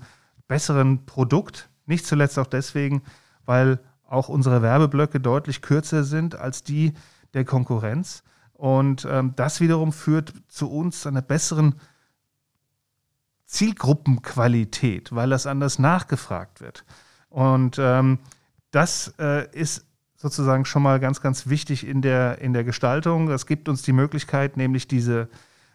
besseren 0.47 1.07
Produkt. 1.07 1.67
Nicht 1.87 2.05
zuletzt 2.05 2.37
auch 2.37 2.45
deswegen, 2.45 3.01
weil 3.47 3.79
auch 4.09 4.29
unsere 4.29 4.61
Werbeblöcke 4.61 5.19
deutlich 5.19 5.61
kürzer 5.61 6.03
sind 6.03 6.35
als 6.35 6.63
die 6.63 6.93
der 7.33 7.45
Konkurrenz. 7.45 8.23
Und 8.53 9.07
ähm, 9.09 9.33
das 9.35 9.61
wiederum 9.61 9.93
führt 9.93 10.33
zu 10.47 10.69
uns 10.69 11.07
einer 11.07 11.21
besseren 11.21 11.75
Zielgruppenqualität, 13.45 15.15
weil 15.15 15.29
das 15.29 15.47
anders 15.47 15.79
nachgefragt 15.79 16.59
wird. 16.59 16.85
Und 17.29 17.77
ähm, 17.79 18.19
das 18.71 19.13
äh, 19.19 19.49
ist 19.57 19.85
sozusagen 20.15 20.65
schon 20.65 20.83
mal 20.83 20.99
ganz, 20.99 21.21
ganz 21.21 21.47
wichtig 21.47 21.87
in 21.87 22.01
der, 22.01 22.39
in 22.41 22.53
der 22.53 22.63
Gestaltung. 22.63 23.27
Das 23.27 23.45
gibt 23.45 23.69
uns 23.69 23.81
die 23.81 23.93
Möglichkeit, 23.93 24.57
nämlich 24.57 24.87
diese 24.87 25.29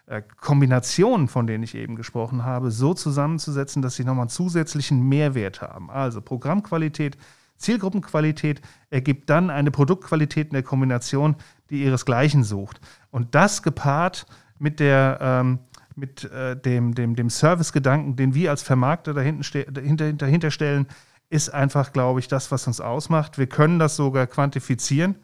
äh, 0.07 0.21
Kombinationen, 0.41 1.29
von 1.29 1.47
denen 1.47 1.65
ich 1.65 1.75
eben 1.75 1.97
gesprochen 1.97 2.45
habe, 2.45 2.71
so 2.71 2.93
zusammenzusetzen, 2.93 3.81
dass 3.81 3.95
sie 3.95 4.05
nochmal 4.05 4.25
einen 4.25 4.31
zusätzlichen 4.31 5.01
Mehrwert 5.09 5.63
haben. 5.63 5.91
Also 5.91 6.21
Programmqualität, 6.21 7.17
Zielgruppenqualität 7.59 8.61
ergibt 8.91 9.31
dann 9.31 9.51
eine 9.51 9.71
Produktqualität 9.71 10.49
in 10.49 10.55
der 10.55 10.63
Kombination, 10.63 11.37
die 11.71 11.85
ihresgleichen 11.85 12.45
sucht. 12.45 12.81
Und 13.11 13.35
das 13.35 13.63
gepaart 13.63 14.27
mit 14.59 14.81
der 14.81 15.19
ähm, 15.21 15.59
mit 15.97 16.25
äh, 16.25 16.57
dem, 16.57 16.95
dem, 16.95 17.15
dem 17.15 17.31
Service-Gedanken, 17.31 18.17
den 18.17 18.35
wir 18.35 18.51
als 18.51 18.63
Vermarkter 18.63 19.15
dahinter, 19.15 20.13
dahinter 20.13 20.51
stellen, 20.51 20.87
ist 21.31 21.51
einfach, 21.55 21.93
glaube 21.93 22.21
ich, 22.21 22.29
das, 22.29 22.51
was 22.51 22.67
uns 22.67 22.81
ausmacht. 22.81 23.39
Wir 23.39 23.47
können 23.47 23.79
das 23.79 23.97
sogar 23.97 24.27
quantifizieren. 24.27 25.17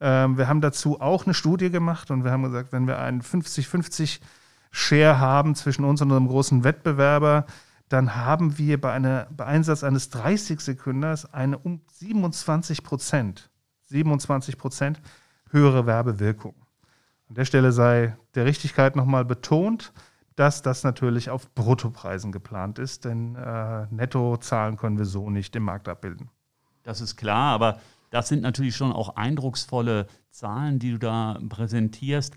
Ähm, 0.00 0.38
wir 0.38 0.48
haben 0.48 0.60
dazu 0.60 1.00
auch 1.00 1.24
eine 1.24 1.34
Studie 1.34 1.70
gemacht 1.70 2.10
und 2.10 2.24
wir 2.24 2.30
haben 2.30 2.42
gesagt, 2.42 2.72
wenn 2.72 2.86
wir 2.86 2.98
einen 2.98 3.22
50-50 3.22 4.20
Share 4.70 5.18
haben 5.18 5.54
zwischen 5.54 5.84
uns 5.84 6.00
und 6.00 6.08
unserem 6.08 6.28
großen 6.28 6.64
Wettbewerber, 6.64 7.46
dann 7.92 8.16
haben 8.16 8.56
wir 8.58 8.80
bei, 8.80 8.92
einer, 8.92 9.26
bei 9.30 9.44
Einsatz 9.44 9.84
eines 9.84 10.10
30-Sekünders 10.12 11.32
eine 11.32 11.58
um 11.58 11.82
27 11.92 12.82
Prozent, 12.82 13.50
27 13.88 14.56
Prozent 14.56 15.00
höhere 15.50 15.84
Werbewirkung. 15.86 16.54
An 17.28 17.34
der 17.34 17.44
Stelle 17.44 17.72
sei 17.72 18.16
der 18.34 18.46
Richtigkeit 18.46 18.96
nochmal 18.96 19.24
betont, 19.24 19.92
dass 20.36 20.62
das 20.62 20.84
natürlich 20.84 21.28
auf 21.28 21.54
Bruttopreisen 21.54 22.32
geplant 22.32 22.78
ist, 22.78 23.04
denn 23.04 23.36
äh, 23.36 23.86
Nettozahlen 23.90 24.76
können 24.76 24.96
wir 24.96 25.04
so 25.04 25.28
nicht 25.28 25.54
im 25.54 25.64
Markt 25.64 25.88
abbilden. 25.88 26.30
Das 26.84 27.02
ist 27.02 27.16
klar, 27.16 27.52
aber 27.52 27.80
das 28.10 28.28
sind 28.28 28.42
natürlich 28.42 28.74
schon 28.74 28.92
auch 28.92 29.16
eindrucksvolle 29.16 30.06
Zahlen, 30.30 30.78
die 30.78 30.92
du 30.92 30.98
da 30.98 31.38
präsentierst. 31.48 32.34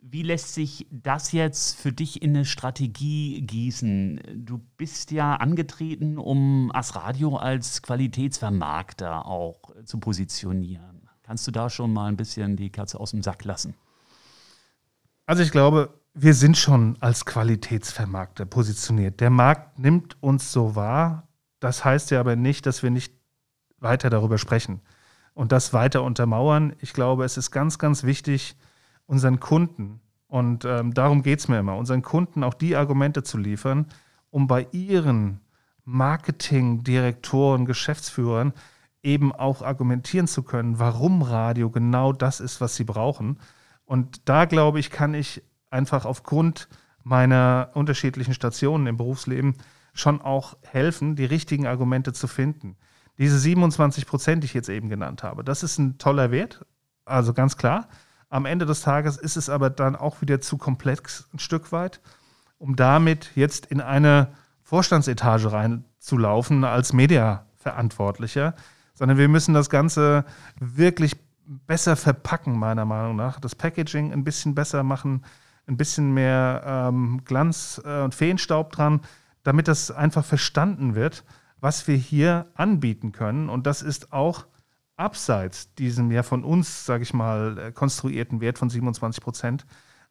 Wie 0.00 0.22
lässt 0.22 0.54
sich 0.54 0.86
das 0.90 1.32
jetzt 1.32 1.76
für 1.76 1.92
dich 1.92 2.22
in 2.22 2.30
eine 2.30 2.44
Strategie 2.44 3.42
gießen? 3.42 4.20
Du 4.46 4.58
bist 4.76 5.10
ja 5.10 5.36
angetreten, 5.36 6.18
um 6.18 6.70
Asradio 6.72 7.36
als 7.36 7.82
Qualitätsvermarkter 7.82 9.26
auch 9.26 9.74
zu 9.84 9.98
positionieren. 9.98 11.08
Kannst 11.22 11.46
du 11.46 11.50
da 11.50 11.68
schon 11.68 11.92
mal 11.92 12.06
ein 12.06 12.16
bisschen 12.16 12.56
die 12.56 12.70
Katze 12.70 12.98
aus 13.00 13.10
dem 13.10 13.22
Sack 13.22 13.44
lassen? 13.44 13.74
Also 15.26 15.42
ich 15.42 15.50
glaube, 15.50 15.92
wir 16.14 16.32
sind 16.32 16.56
schon 16.56 16.96
als 17.00 17.26
Qualitätsvermarkter 17.26 18.46
positioniert. 18.46 19.20
Der 19.20 19.30
Markt 19.30 19.78
nimmt 19.78 20.16
uns 20.22 20.52
so 20.52 20.74
wahr. 20.74 21.28
Das 21.60 21.84
heißt 21.84 22.12
ja 22.12 22.20
aber 22.20 22.34
nicht, 22.34 22.66
dass 22.66 22.82
wir 22.82 22.90
nicht 22.90 23.12
weiter 23.78 24.10
darüber 24.10 24.38
sprechen 24.38 24.80
und 25.34 25.52
das 25.52 25.72
weiter 25.72 26.02
untermauern. 26.02 26.74
Ich 26.80 26.92
glaube, 26.92 27.24
es 27.24 27.36
ist 27.36 27.50
ganz, 27.50 27.78
ganz 27.78 28.04
wichtig, 28.04 28.56
unseren 29.08 29.40
Kunden, 29.40 30.00
und 30.28 30.64
ähm, 30.64 30.94
darum 30.94 31.22
geht 31.22 31.40
es 31.40 31.48
mir 31.48 31.58
immer, 31.58 31.76
unseren 31.76 32.02
Kunden 32.02 32.44
auch 32.44 32.54
die 32.54 32.76
Argumente 32.76 33.24
zu 33.24 33.38
liefern, 33.38 33.86
um 34.30 34.46
bei 34.46 34.68
ihren 34.70 35.40
Marketingdirektoren, 35.84 37.64
Geschäftsführern 37.64 38.52
eben 39.02 39.32
auch 39.32 39.62
argumentieren 39.62 40.26
zu 40.26 40.42
können, 40.42 40.78
warum 40.78 41.22
Radio 41.22 41.70
genau 41.70 42.12
das 42.12 42.40
ist, 42.40 42.60
was 42.60 42.76
sie 42.76 42.84
brauchen. 42.84 43.38
Und 43.86 44.28
da 44.28 44.44
glaube 44.44 44.80
ich, 44.80 44.90
kann 44.90 45.14
ich 45.14 45.42
einfach 45.70 46.04
aufgrund 46.04 46.68
meiner 47.02 47.70
unterschiedlichen 47.72 48.34
Stationen 48.34 48.86
im 48.86 48.98
Berufsleben 48.98 49.54
schon 49.94 50.20
auch 50.20 50.58
helfen, 50.62 51.16
die 51.16 51.24
richtigen 51.24 51.66
Argumente 51.66 52.12
zu 52.12 52.28
finden. 52.28 52.76
Diese 53.16 53.38
27 53.38 54.06
Prozent, 54.06 54.42
die 54.42 54.46
ich 54.46 54.54
jetzt 54.54 54.68
eben 54.68 54.90
genannt 54.90 55.22
habe, 55.22 55.42
das 55.42 55.62
ist 55.62 55.78
ein 55.78 55.96
toller 55.96 56.30
Wert, 56.30 56.66
also 57.06 57.32
ganz 57.32 57.56
klar. 57.56 57.88
Am 58.30 58.44
Ende 58.44 58.66
des 58.66 58.82
Tages 58.82 59.16
ist 59.16 59.36
es 59.36 59.48
aber 59.48 59.70
dann 59.70 59.96
auch 59.96 60.20
wieder 60.20 60.40
zu 60.40 60.58
komplex 60.58 61.28
ein 61.32 61.38
Stück 61.38 61.72
weit, 61.72 62.00
um 62.58 62.76
damit 62.76 63.30
jetzt 63.34 63.66
in 63.66 63.80
eine 63.80 64.28
Vorstandsetage 64.62 65.50
reinzulaufen 65.50 66.64
als 66.64 66.92
Mediaverantwortlicher, 66.92 68.54
sondern 68.94 69.16
wir 69.16 69.28
müssen 69.28 69.54
das 69.54 69.70
Ganze 69.70 70.26
wirklich 70.58 71.16
besser 71.46 71.96
verpacken, 71.96 72.58
meiner 72.58 72.84
Meinung 72.84 73.16
nach. 73.16 73.40
Das 73.40 73.54
Packaging 73.54 74.12
ein 74.12 74.24
bisschen 74.24 74.54
besser 74.54 74.82
machen, 74.82 75.24
ein 75.66 75.78
bisschen 75.78 76.12
mehr 76.12 76.62
ähm, 76.66 77.22
Glanz 77.24 77.80
äh, 77.84 78.02
und 78.02 78.14
Feenstaub 78.14 78.72
dran, 78.72 79.00
damit 79.42 79.68
das 79.68 79.90
einfach 79.90 80.24
verstanden 80.24 80.94
wird, 80.94 81.24
was 81.60 81.88
wir 81.88 81.96
hier 81.96 82.46
anbieten 82.54 83.12
können. 83.12 83.48
Und 83.48 83.66
das 83.66 83.80
ist 83.80 84.12
auch 84.12 84.46
abseits 84.98 85.72
diesem 85.74 86.10
ja 86.10 86.22
von 86.22 86.44
uns, 86.44 86.84
sage 86.84 87.02
ich 87.02 87.14
mal, 87.14 87.58
äh, 87.58 87.72
konstruierten 87.72 88.40
Wert 88.40 88.58
von 88.58 88.68
27 88.68 89.22
Prozent, 89.22 89.64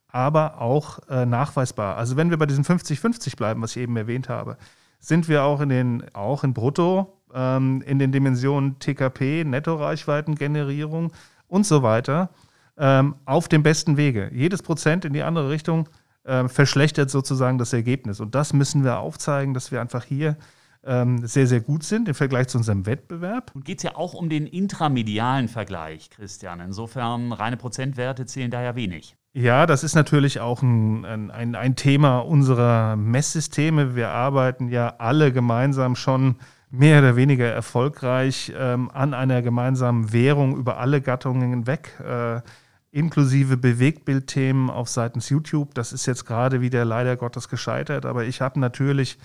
aber 0.08 0.62
auch 0.62 1.00
äh, 1.10 1.26
nachweisbar. 1.26 1.98
Also 1.98 2.16
wenn 2.16 2.30
wir 2.30 2.38
bei 2.38 2.46
diesem 2.46 2.64
50-50 2.64 3.36
bleiben, 3.36 3.62
was 3.62 3.76
ich 3.76 3.84
eben 3.84 3.98
erwähnt 3.98 4.30
habe, 4.30 4.58
sind 5.00 5.28
wir 5.28 5.44
auch 5.44 5.62
in 5.62 5.70
den, 5.70 6.04
auch 6.14 6.44
in 6.44 6.54
Brutto, 6.54 7.22
ähm, 7.34 7.84
in 7.86 8.00
den 8.00 8.12
Dimensionen 8.12 8.80
TKP, 8.80 9.44
Nettoreichweitengenerierung 9.44 11.12
und 11.48 11.66
so 11.66 11.84
weiter 11.84 12.30
ähm, 12.78 13.16
auf 13.26 13.48
dem 13.48 13.64
besten 13.64 13.98
Wege. 13.98 14.32
Jedes 14.34 14.64
Prozent 14.64 15.06
in 15.06 15.14
die 15.14 15.24
andere 15.24 15.50
Richtung 15.50 15.90
äh, 16.24 16.48
verschlechtert 16.48 17.10
sozusagen 17.10 17.58
das 17.58 17.74
Ergebnis. 17.74 18.20
Und 18.20 18.36
das 18.36 18.54
müssen 18.54 18.84
wir 18.84 19.00
aufzeigen, 19.00 19.54
dass 19.54 19.72
wir 19.72 19.82
einfach 19.82 20.04
hier 20.04 20.38
sehr, 20.84 21.48
sehr 21.48 21.60
gut 21.60 21.84
sind 21.84 22.08
im 22.08 22.16
Vergleich 22.16 22.48
zu 22.48 22.58
unserem 22.58 22.86
Wettbewerb. 22.86 23.52
Und 23.54 23.66
geht 23.66 23.80
es 23.80 23.84
ja 23.84 23.96
auch 23.96 24.14
um 24.14 24.30
den 24.30 24.48
intramedialen 24.48 25.50
Vergleich, 25.50 26.10
Christian. 26.10 26.62
Insofern 26.62 27.34
reine 27.34 27.58
Prozentwerte 27.58 28.26
zählen 28.26 28.52
da 28.52 28.62
ja 28.62 28.76
wenig. 28.76 29.18
Ja, 29.34 29.66
das 29.66 29.84
ist 29.84 29.94
natürlich 29.94 30.40
auch 30.40 30.64
ein, 30.64 31.06
ein, 31.06 31.56
ein 31.56 31.76
Thema 31.76 32.20
unserer 32.20 32.96
Messsysteme. 32.96 33.96
Wir 33.96 34.10
arbeiten 34.10 34.70
ja 34.70 34.96
alle 34.98 35.32
gemeinsam 35.32 35.96
schon 35.96 36.38
mehr 36.70 37.00
oder 37.00 37.16
weniger 37.16 37.46
erfolgreich 37.46 38.52
ähm, 38.58 38.90
an 38.92 39.14
einer 39.14 39.42
gemeinsamen 39.42 40.12
Währung 40.12 40.58
über 40.58 40.80
alle 40.80 41.02
Gattungen 41.02 41.50
hinweg, 41.52 42.00
äh, 42.00 42.42
inklusive 42.98 43.58
Bewegtbildthemen 43.58 44.72
auf 44.72 44.90
seitens 44.90 45.30
YouTube. 45.30 45.76
Das 45.76 45.94
ist 45.94 46.08
jetzt 46.08 46.26
gerade 46.26 46.62
wieder 46.62 46.84
leider 46.84 47.16
Gottes 47.16 47.48
gescheitert, 47.48 48.08
aber 48.08 48.26
ich 48.26 48.42
habe 48.42 48.60
natürlich 48.60 49.20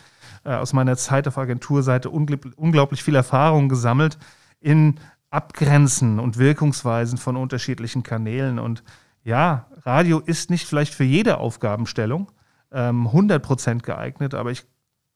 äh, 0.45 0.53
aus 0.53 0.75
meiner 0.75 0.99
Zeit 0.99 1.27
auf 1.27 1.39
Agenturseite 1.39 2.11
unglaublich 2.11 3.03
viel 3.03 3.15
Erfahrung 3.15 3.71
gesammelt 3.71 4.19
in 4.61 5.01
Abgrenzen 5.31 6.21
und 6.21 6.37
Wirkungsweisen 6.37 7.17
von 7.17 7.37
unterschiedlichen 7.37 8.03
Kanälen. 8.03 8.59
Und 8.59 8.85
ja, 9.25 9.69
Radio 9.87 10.19
ist 10.19 10.51
nicht 10.51 10.69
vielleicht 10.69 10.95
für 10.95 11.05
jede 11.05 11.39
Aufgabenstellung 11.39 12.31
ähm, 12.73 13.09
100% 13.09 13.81
geeignet, 13.81 14.35
aber 14.35 14.51
ich 14.51 14.65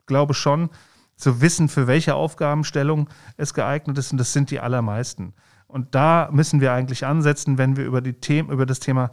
glaube 0.07 0.33
schon 0.33 0.71
zu 1.17 1.43
wissen, 1.43 1.69
für 1.69 1.87
welche 1.87 2.15
Aufgabenstellung 2.15 3.11
es 3.37 3.53
geeignet 3.53 3.99
ist. 3.99 4.13
Und 4.13 4.19
das 4.19 4.33
sind 4.33 4.51
die 4.51 4.61
allermeisten. 4.61 5.35
Und 5.67 5.95
da 5.95 6.29
müssen 6.33 6.61
wir 6.61 6.73
eigentlich 6.73 7.05
ansetzen, 7.05 7.59
wenn 7.59 7.77
wir 7.77 7.85
über, 7.85 8.01
die 8.01 8.15
Themen, 8.15 8.51
über 8.51 8.67
das 8.67 8.81
Thema 8.81 9.11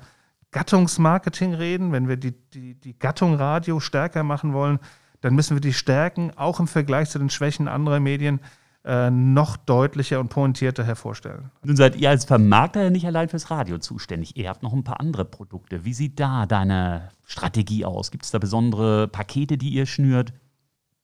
Gattungsmarketing 0.52 1.54
reden, 1.54 1.92
wenn 1.92 2.08
wir 2.08 2.18
die, 2.18 2.32
die, 2.32 2.76
die 2.76 2.98
Gattung 2.98 3.36
Radio 3.36 3.80
stärker 3.80 4.24
machen 4.24 4.54
wollen, 4.54 4.80
dann 5.22 5.36
müssen 5.36 5.56
wir 5.56 5.62
die 5.62 5.74
Stärken 5.74 6.32
auch 6.36 6.60
im 6.60 6.68
Vergleich 6.68 7.10
zu 7.10 7.20
den 7.20 7.30
Schwächen 7.30 7.68
anderer 7.68 8.00
Medien 8.00 8.40
äh, 8.86 9.10
noch 9.10 9.56
deutlicher 9.56 10.20
und 10.20 10.28
pointierter 10.30 10.84
hervorstellen. 10.84 11.52
Nun 11.64 11.78
seid 11.78 11.96
ihr 11.96 12.10
als 12.10 12.26
Vermarkter 12.26 12.84
ja 12.84 12.90
nicht 12.90 13.06
allein 13.06 13.30
fürs 13.30 13.50
Radio 13.50 13.78
zuständig. 13.78 14.36
Ihr 14.36 14.50
habt 14.50 14.62
noch 14.62 14.74
ein 14.74 14.84
paar 14.84 15.00
andere 15.00 15.24
Produkte. 15.24 15.86
Wie 15.86 15.94
sieht 15.94 16.20
da 16.20 16.46
deine 16.46 17.10
Strategie 17.26 17.86
aus? 17.86 18.12
Gibt 18.12 18.26
es 18.26 18.32
da 18.32 18.40
besondere 18.40 19.08
Pakete, 19.08 19.58
die 19.58 19.70
ihr 19.70 19.86
schnürt? 19.86 20.34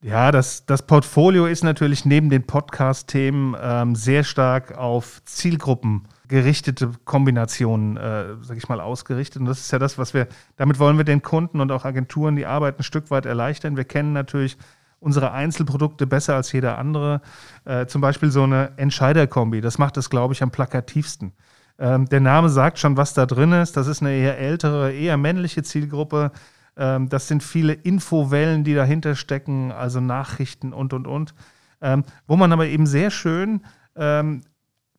Ja, 0.02 0.32
das, 0.32 0.66
das 0.66 0.84
Portfolio 0.84 1.46
ist 1.46 1.64
natürlich 1.64 2.06
neben 2.06 2.30
den 2.30 2.48
Podcast-Themen 2.48 3.56
ähm, 3.62 3.96
sehr 3.96 4.24
stark 4.24 4.78
auf 4.78 5.22
Zielgruppen 5.26 6.08
gerichtete 6.30 6.92
Kombinationen, 7.04 7.98
äh, 7.98 8.36
sag 8.42 8.56
ich 8.56 8.70
mal, 8.70 8.80
ausgerichtet. 8.80 9.42
Und 9.42 9.48
das 9.48 9.60
ist 9.60 9.72
ja 9.72 9.80
das, 9.80 9.98
was 9.98 10.14
wir, 10.14 10.28
damit 10.56 10.80
wollen 10.80 10.98
wir 10.98 11.04
den 11.04 11.22
Kunden 11.22 11.60
und 11.60 11.72
auch 11.72 11.84
Agenturen 11.84 12.38
die 12.38 12.46
Arbeit 12.46 12.80
ein 12.80 12.84
Stück 12.84 13.12
weit 13.12 13.26
erleichtern. 13.26 13.76
Wir 13.76 13.84
kennen 13.84 14.14
natürlich 14.14 14.58
unsere 15.02 15.32
Einzelprodukte 15.34 16.08
besser 16.08 16.36
als 16.36 16.52
jeder 16.54 16.78
andere. 16.78 17.22
Äh, 17.66 17.88
zum 17.88 18.00
Beispiel 18.00 18.32
so 18.32 18.44
eine 18.44 18.72
Entscheiderkombi, 18.78 19.60
das 19.60 19.80
macht 19.80 19.98
es, 19.98 20.10
glaube 20.10 20.34
ich, 20.34 20.42
am 20.44 20.52
plakativsten. 20.52 21.34
Ähm, 21.78 22.06
der 22.08 22.22
Name 22.22 22.50
sagt 22.50 22.80
schon, 22.80 22.96
was 22.96 23.14
da 23.14 23.26
drin 23.26 23.52
ist. 23.52 23.76
Das 23.76 23.88
ist 23.88 24.02
eine 24.02 24.14
eher 24.14 24.38
ältere, 24.38 24.94
eher 24.94 25.18
männliche 25.18 25.64
Zielgruppe. 25.64 26.32
Ähm, 26.80 27.10
das 27.10 27.28
sind 27.28 27.44
viele 27.44 27.74
Infowellen, 27.74 28.64
die 28.64 28.74
dahinter 28.74 29.16
stecken, 29.16 29.72
also 29.72 30.00
Nachrichten 30.00 30.74
und, 30.74 30.94
und, 30.94 31.06
und. 31.06 31.36
Ähm, 31.82 32.04
wo 32.26 32.38
man 32.38 32.52
aber 32.52 32.66
eben 32.66 32.88
sehr 32.88 33.12
schön 33.12 33.62
ähm, 33.96 34.42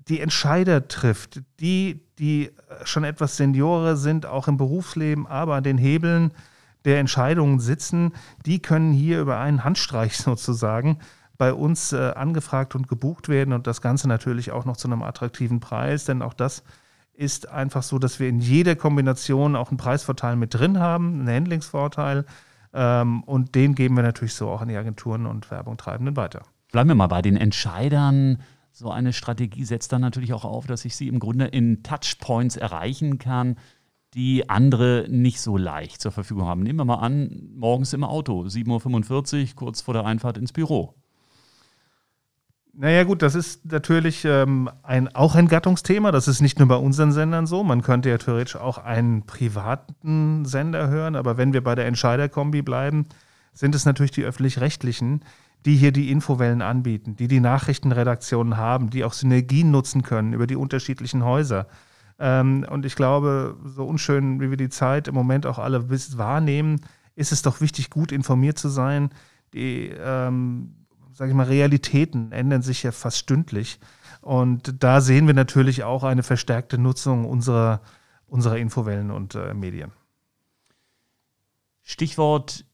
die 0.08 0.20
Entscheider 0.20 0.88
trifft, 0.88 1.42
die, 1.58 2.02
die 2.18 2.50
schon 2.84 3.04
etwas 3.04 3.36
Seniore 3.36 3.96
sind, 3.96 4.26
auch 4.26 4.46
im 4.46 4.56
Berufsleben, 4.56 5.26
aber 5.26 5.56
an 5.56 5.64
den 5.64 5.78
Hebeln 5.78 6.32
der 6.84 6.98
Entscheidungen 7.00 7.60
sitzen, 7.60 8.12
die 8.46 8.60
können 8.60 8.92
hier 8.92 9.20
über 9.20 9.38
einen 9.38 9.64
Handstreich 9.64 10.16
sozusagen 10.18 10.98
bei 11.38 11.54
uns 11.54 11.94
äh, 11.94 12.10
angefragt 12.10 12.74
und 12.74 12.88
gebucht 12.88 13.30
werden 13.30 13.54
und 13.54 13.66
das 13.66 13.80
Ganze 13.80 14.08
natürlich 14.08 14.52
auch 14.52 14.66
noch 14.66 14.76
zu 14.76 14.88
einem 14.88 15.02
attraktiven 15.02 15.60
Preis, 15.60 16.04
denn 16.04 16.20
auch 16.20 16.34
das 16.34 16.62
ist 17.20 17.50
einfach 17.50 17.82
so, 17.82 17.98
dass 17.98 18.18
wir 18.18 18.28
in 18.28 18.40
jeder 18.40 18.76
Kombination 18.76 19.54
auch 19.54 19.68
einen 19.68 19.76
Preisvorteil 19.76 20.36
mit 20.36 20.54
drin 20.54 20.78
haben, 20.80 21.20
einen 21.20 21.28
Handlingsvorteil. 21.28 22.24
Ähm, 22.72 23.22
und 23.24 23.54
den 23.54 23.74
geben 23.74 23.96
wir 23.96 24.02
natürlich 24.02 24.32
so 24.32 24.48
auch 24.48 24.62
an 24.62 24.68
die 24.68 24.76
Agenturen 24.76 25.26
und 25.26 25.50
Werbungtreibenden 25.50 26.16
weiter. 26.16 26.42
Bleiben 26.72 26.88
wir 26.88 26.94
mal 26.94 27.08
bei 27.08 27.20
den 27.20 27.36
Entscheidern. 27.36 28.38
So 28.72 28.90
eine 28.90 29.12
Strategie 29.12 29.64
setzt 29.64 29.92
dann 29.92 30.00
natürlich 30.00 30.32
auch 30.32 30.46
auf, 30.46 30.66
dass 30.66 30.86
ich 30.86 30.96
sie 30.96 31.08
im 31.08 31.18
Grunde 31.18 31.44
in 31.44 31.82
Touchpoints 31.82 32.56
erreichen 32.56 33.18
kann, 33.18 33.56
die 34.14 34.48
andere 34.48 35.06
nicht 35.10 35.42
so 35.42 35.58
leicht 35.58 36.00
zur 36.00 36.12
Verfügung 36.12 36.46
haben. 36.46 36.62
Nehmen 36.62 36.78
wir 36.78 36.84
mal 36.86 37.00
an, 37.00 37.50
morgens 37.54 37.92
im 37.92 38.02
Auto, 38.02 38.44
7.45 38.44 39.42
Uhr, 39.42 39.56
kurz 39.56 39.82
vor 39.82 39.92
der 39.92 40.06
Einfahrt 40.06 40.38
ins 40.38 40.52
Büro. 40.52 40.94
Naja 42.72 43.04
gut, 43.04 43.22
das 43.22 43.34
ist 43.34 43.70
natürlich 43.70 44.24
ähm, 44.24 44.70
ein, 44.82 45.14
auch 45.14 45.34
ein 45.34 45.48
Gattungsthema. 45.48 46.12
Das 46.12 46.28
ist 46.28 46.40
nicht 46.40 46.58
nur 46.58 46.68
bei 46.68 46.76
unseren 46.76 47.12
Sendern 47.12 47.46
so. 47.46 47.64
Man 47.64 47.82
könnte 47.82 48.08
ja 48.08 48.18
theoretisch 48.18 48.56
auch 48.56 48.78
einen 48.78 49.26
privaten 49.26 50.44
Sender 50.44 50.88
hören, 50.88 51.16
aber 51.16 51.36
wenn 51.36 51.52
wir 51.52 51.64
bei 51.64 51.74
der 51.74 51.86
Entscheiderkombi 51.86 52.62
bleiben, 52.62 53.06
sind 53.52 53.74
es 53.74 53.84
natürlich 53.84 54.12
die 54.12 54.24
öffentlich-rechtlichen, 54.24 55.24
die 55.66 55.76
hier 55.76 55.92
die 55.92 56.10
Infowellen 56.10 56.62
anbieten, 56.62 57.16
die 57.16 57.28
die 57.28 57.40
Nachrichtenredaktionen 57.40 58.56
haben, 58.56 58.90
die 58.90 59.04
auch 59.04 59.12
Synergien 59.12 59.70
nutzen 59.70 60.02
können 60.02 60.32
über 60.32 60.46
die 60.46 60.56
unterschiedlichen 60.56 61.24
Häuser. 61.24 61.66
Ähm, 62.18 62.64
und 62.70 62.86
ich 62.86 62.94
glaube, 62.94 63.56
so 63.64 63.84
unschön 63.84 64.40
wie 64.40 64.50
wir 64.50 64.56
die 64.56 64.68
Zeit 64.68 65.08
im 65.08 65.14
Moment 65.14 65.44
auch 65.44 65.58
alle 65.58 65.90
wahrnehmen, 65.90 66.80
ist 67.16 67.32
es 67.32 67.42
doch 67.42 67.60
wichtig, 67.60 67.90
gut 67.90 68.12
informiert 68.12 68.58
zu 68.58 68.68
sein, 68.68 69.10
die 69.52 69.90
ähm, 69.98 70.76
sage 71.20 71.32
ich 71.32 71.36
mal, 71.36 71.48
Realitäten 71.48 72.32
ändern 72.32 72.62
sich 72.62 72.82
ja 72.82 72.92
fast 72.92 73.18
stündlich. 73.18 73.78
Und 74.22 74.82
da 74.82 75.02
sehen 75.02 75.26
wir 75.26 75.34
natürlich 75.34 75.84
auch 75.84 76.02
eine 76.02 76.22
verstärkte 76.22 76.78
Nutzung 76.78 77.26
unserer, 77.26 77.82
unserer 78.26 78.56
Infowellen 78.56 79.10
und 79.10 79.34
äh, 79.34 79.52
Medien. 79.52 79.92
Stichwort 81.82 82.64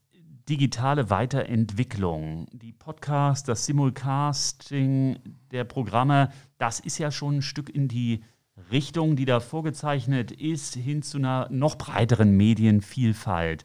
digitale 0.49 1.11
Weiterentwicklung. 1.11 2.47
Die 2.53 2.73
Podcasts, 2.73 3.45
das 3.45 3.67
Simulcasting 3.67 5.19
der 5.51 5.65
Programme, 5.65 6.31
das 6.59 6.79
ist 6.79 6.99
ja 6.99 7.11
schon 7.11 7.39
ein 7.39 7.43
Stück 7.43 7.69
in 7.69 7.89
die 7.89 8.23
Richtung, 8.71 9.17
die 9.17 9.25
da 9.25 9.41
vorgezeichnet 9.41 10.31
ist, 10.31 10.77
hin 10.77 11.03
zu 11.03 11.19
einer 11.19 11.49
noch 11.51 11.75
breiteren 11.79 12.37
Medienvielfalt. 12.37 13.65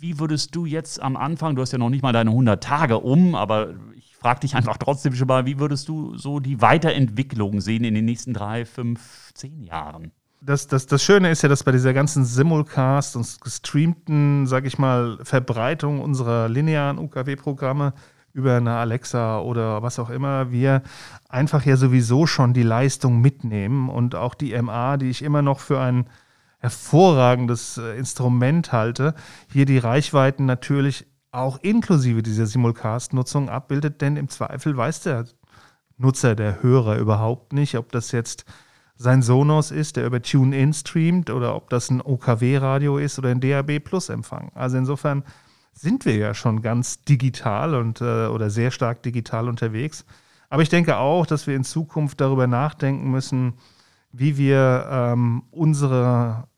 Wie 0.00 0.18
würdest 0.18 0.56
du 0.56 0.64
jetzt 0.64 1.00
am 1.00 1.14
Anfang, 1.14 1.54
du 1.54 1.62
hast 1.62 1.72
ja 1.72 1.78
noch 1.78 1.90
nicht 1.90 2.02
mal 2.02 2.12
deine 2.12 2.30
100 2.30 2.60
Tage 2.60 2.98
um, 2.98 3.34
aber 3.34 3.74
frage 4.20 4.40
dich 4.40 4.54
einfach 4.54 4.76
trotzdem 4.76 5.14
schon 5.14 5.26
mal, 5.26 5.46
wie 5.46 5.58
würdest 5.58 5.88
du 5.88 6.16
so 6.16 6.40
die 6.40 6.60
Weiterentwicklung 6.60 7.60
sehen 7.60 7.84
in 7.84 7.94
den 7.94 8.04
nächsten 8.04 8.34
drei, 8.34 8.64
fünf, 8.64 9.32
zehn 9.34 9.62
Jahren? 9.62 10.12
Das, 10.42 10.66
das, 10.66 10.86
das 10.86 11.02
Schöne 11.02 11.30
ist 11.30 11.42
ja, 11.42 11.48
dass 11.48 11.64
bei 11.64 11.72
dieser 11.72 11.92
ganzen 11.92 12.24
Simulcast 12.24 13.16
und 13.16 13.40
gestreamten, 13.42 14.46
sag 14.46 14.64
ich 14.64 14.78
mal, 14.78 15.18
Verbreitung 15.22 16.00
unserer 16.00 16.48
linearen 16.48 16.98
UKW-Programme 16.98 17.92
über 18.32 18.56
eine 18.56 18.76
Alexa 18.76 19.40
oder 19.40 19.82
was 19.82 19.98
auch 19.98 20.08
immer, 20.08 20.52
wir 20.52 20.82
einfach 21.28 21.64
ja 21.66 21.76
sowieso 21.76 22.26
schon 22.26 22.54
die 22.54 22.62
Leistung 22.62 23.20
mitnehmen 23.20 23.88
und 23.88 24.14
auch 24.14 24.34
die 24.34 24.56
MA, 24.60 24.96
die 24.96 25.10
ich 25.10 25.22
immer 25.22 25.42
noch 25.42 25.60
für 25.60 25.80
ein 25.80 26.06
hervorragendes 26.60 27.78
äh, 27.78 27.98
Instrument 27.98 28.72
halte, 28.72 29.14
hier 29.50 29.66
die 29.66 29.78
Reichweiten 29.78 30.44
natürlich 30.44 31.06
auch 31.32 31.58
inklusive 31.58 32.22
dieser 32.22 32.46
Simulcast-Nutzung 32.46 33.48
abbildet, 33.48 34.00
denn 34.00 34.16
im 34.16 34.28
Zweifel 34.28 34.76
weiß 34.76 35.02
der 35.02 35.26
Nutzer, 35.96 36.34
der 36.34 36.62
Hörer 36.62 36.96
überhaupt 36.98 37.52
nicht, 37.52 37.76
ob 37.76 37.92
das 37.92 38.12
jetzt 38.12 38.44
sein 38.96 39.22
Sonos 39.22 39.70
ist, 39.70 39.96
der 39.96 40.06
über 40.06 40.20
TuneIn 40.20 40.72
streamt 40.72 41.30
oder 41.30 41.54
ob 41.54 41.70
das 41.70 41.90
ein 41.90 42.02
OKW-Radio 42.02 42.98
ist 42.98 43.18
oder 43.18 43.30
ein 43.30 43.40
DAB-Plus-Empfang. 43.40 44.52
Also 44.54 44.76
insofern 44.76 45.24
sind 45.72 46.04
wir 46.04 46.16
ja 46.16 46.34
schon 46.34 46.62
ganz 46.62 47.04
digital 47.04 47.74
und 47.74 48.00
äh, 48.00 48.26
oder 48.26 48.50
sehr 48.50 48.70
stark 48.70 49.02
digital 49.02 49.48
unterwegs. 49.48 50.04
Aber 50.50 50.62
ich 50.62 50.68
denke 50.68 50.98
auch, 50.98 51.26
dass 51.26 51.46
wir 51.46 51.54
in 51.54 51.64
Zukunft 51.64 52.20
darüber 52.20 52.46
nachdenken 52.46 53.10
müssen, 53.10 53.54
wie 54.12 54.36
wir 54.36 54.86
ähm, 54.90 55.44
unsere 55.50 56.48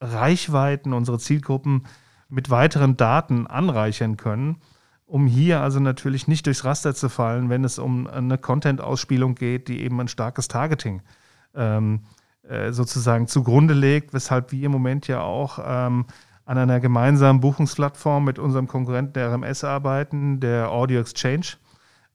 Reichweiten, 0.00 0.92
unsere 0.92 1.18
Zielgruppen 1.18 1.84
mit 2.28 2.50
weiteren 2.50 2.96
Daten 2.96 3.46
anreichern 3.46 4.16
können, 4.16 4.56
um 5.06 5.26
hier 5.26 5.60
also 5.60 5.80
natürlich 5.80 6.28
nicht 6.28 6.46
durchs 6.46 6.64
Raster 6.64 6.94
zu 6.94 7.08
fallen, 7.08 7.50
wenn 7.50 7.64
es 7.64 7.78
um 7.78 8.06
eine 8.06 8.38
Content-Ausspielung 8.38 9.34
geht, 9.34 9.68
die 9.68 9.82
eben 9.82 10.00
ein 10.00 10.08
starkes 10.08 10.48
Targeting 10.48 11.02
ähm, 11.54 12.00
äh, 12.42 12.72
sozusagen 12.72 13.26
zugrunde 13.26 13.74
legt, 13.74 14.12
weshalb 14.12 14.52
wir 14.52 14.66
im 14.66 14.72
Moment 14.72 15.06
ja 15.06 15.20
auch 15.20 15.58
ähm, 15.64 16.06
an 16.44 16.58
einer 16.58 16.80
gemeinsamen 16.80 17.40
Buchungsplattform 17.40 18.24
mit 18.24 18.38
unserem 18.38 18.68
Konkurrenten 18.68 19.14
der 19.14 19.32
RMS 19.32 19.64
arbeiten, 19.64 20.40
der 20.40 20.70
Audio 20.70 21.00
Exchange, 21.00 21.46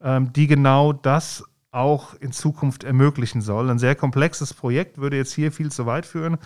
ähm, 0.02 0.32
die 0.34 0.48
genau 0.48 0.94
das 0.94 1.44
auch 1.72 2.16
in 2.16 2.32
Zukunft 2.32 2.84
ermöglichen 2.84 3.42
soll. 3.42 3.70
Ein 3.70 3.80
sehr 3.80 3.96
komplexes 3.96 4.54
Projekt 4.54 4.98
würde 4.98 5.18
jetzt 5.18 5.34
hier 5.34 5.52
viel 5.52 5.72
zu 5.72 5.86
weit 5.86 6.06
führen. 6.06 6.38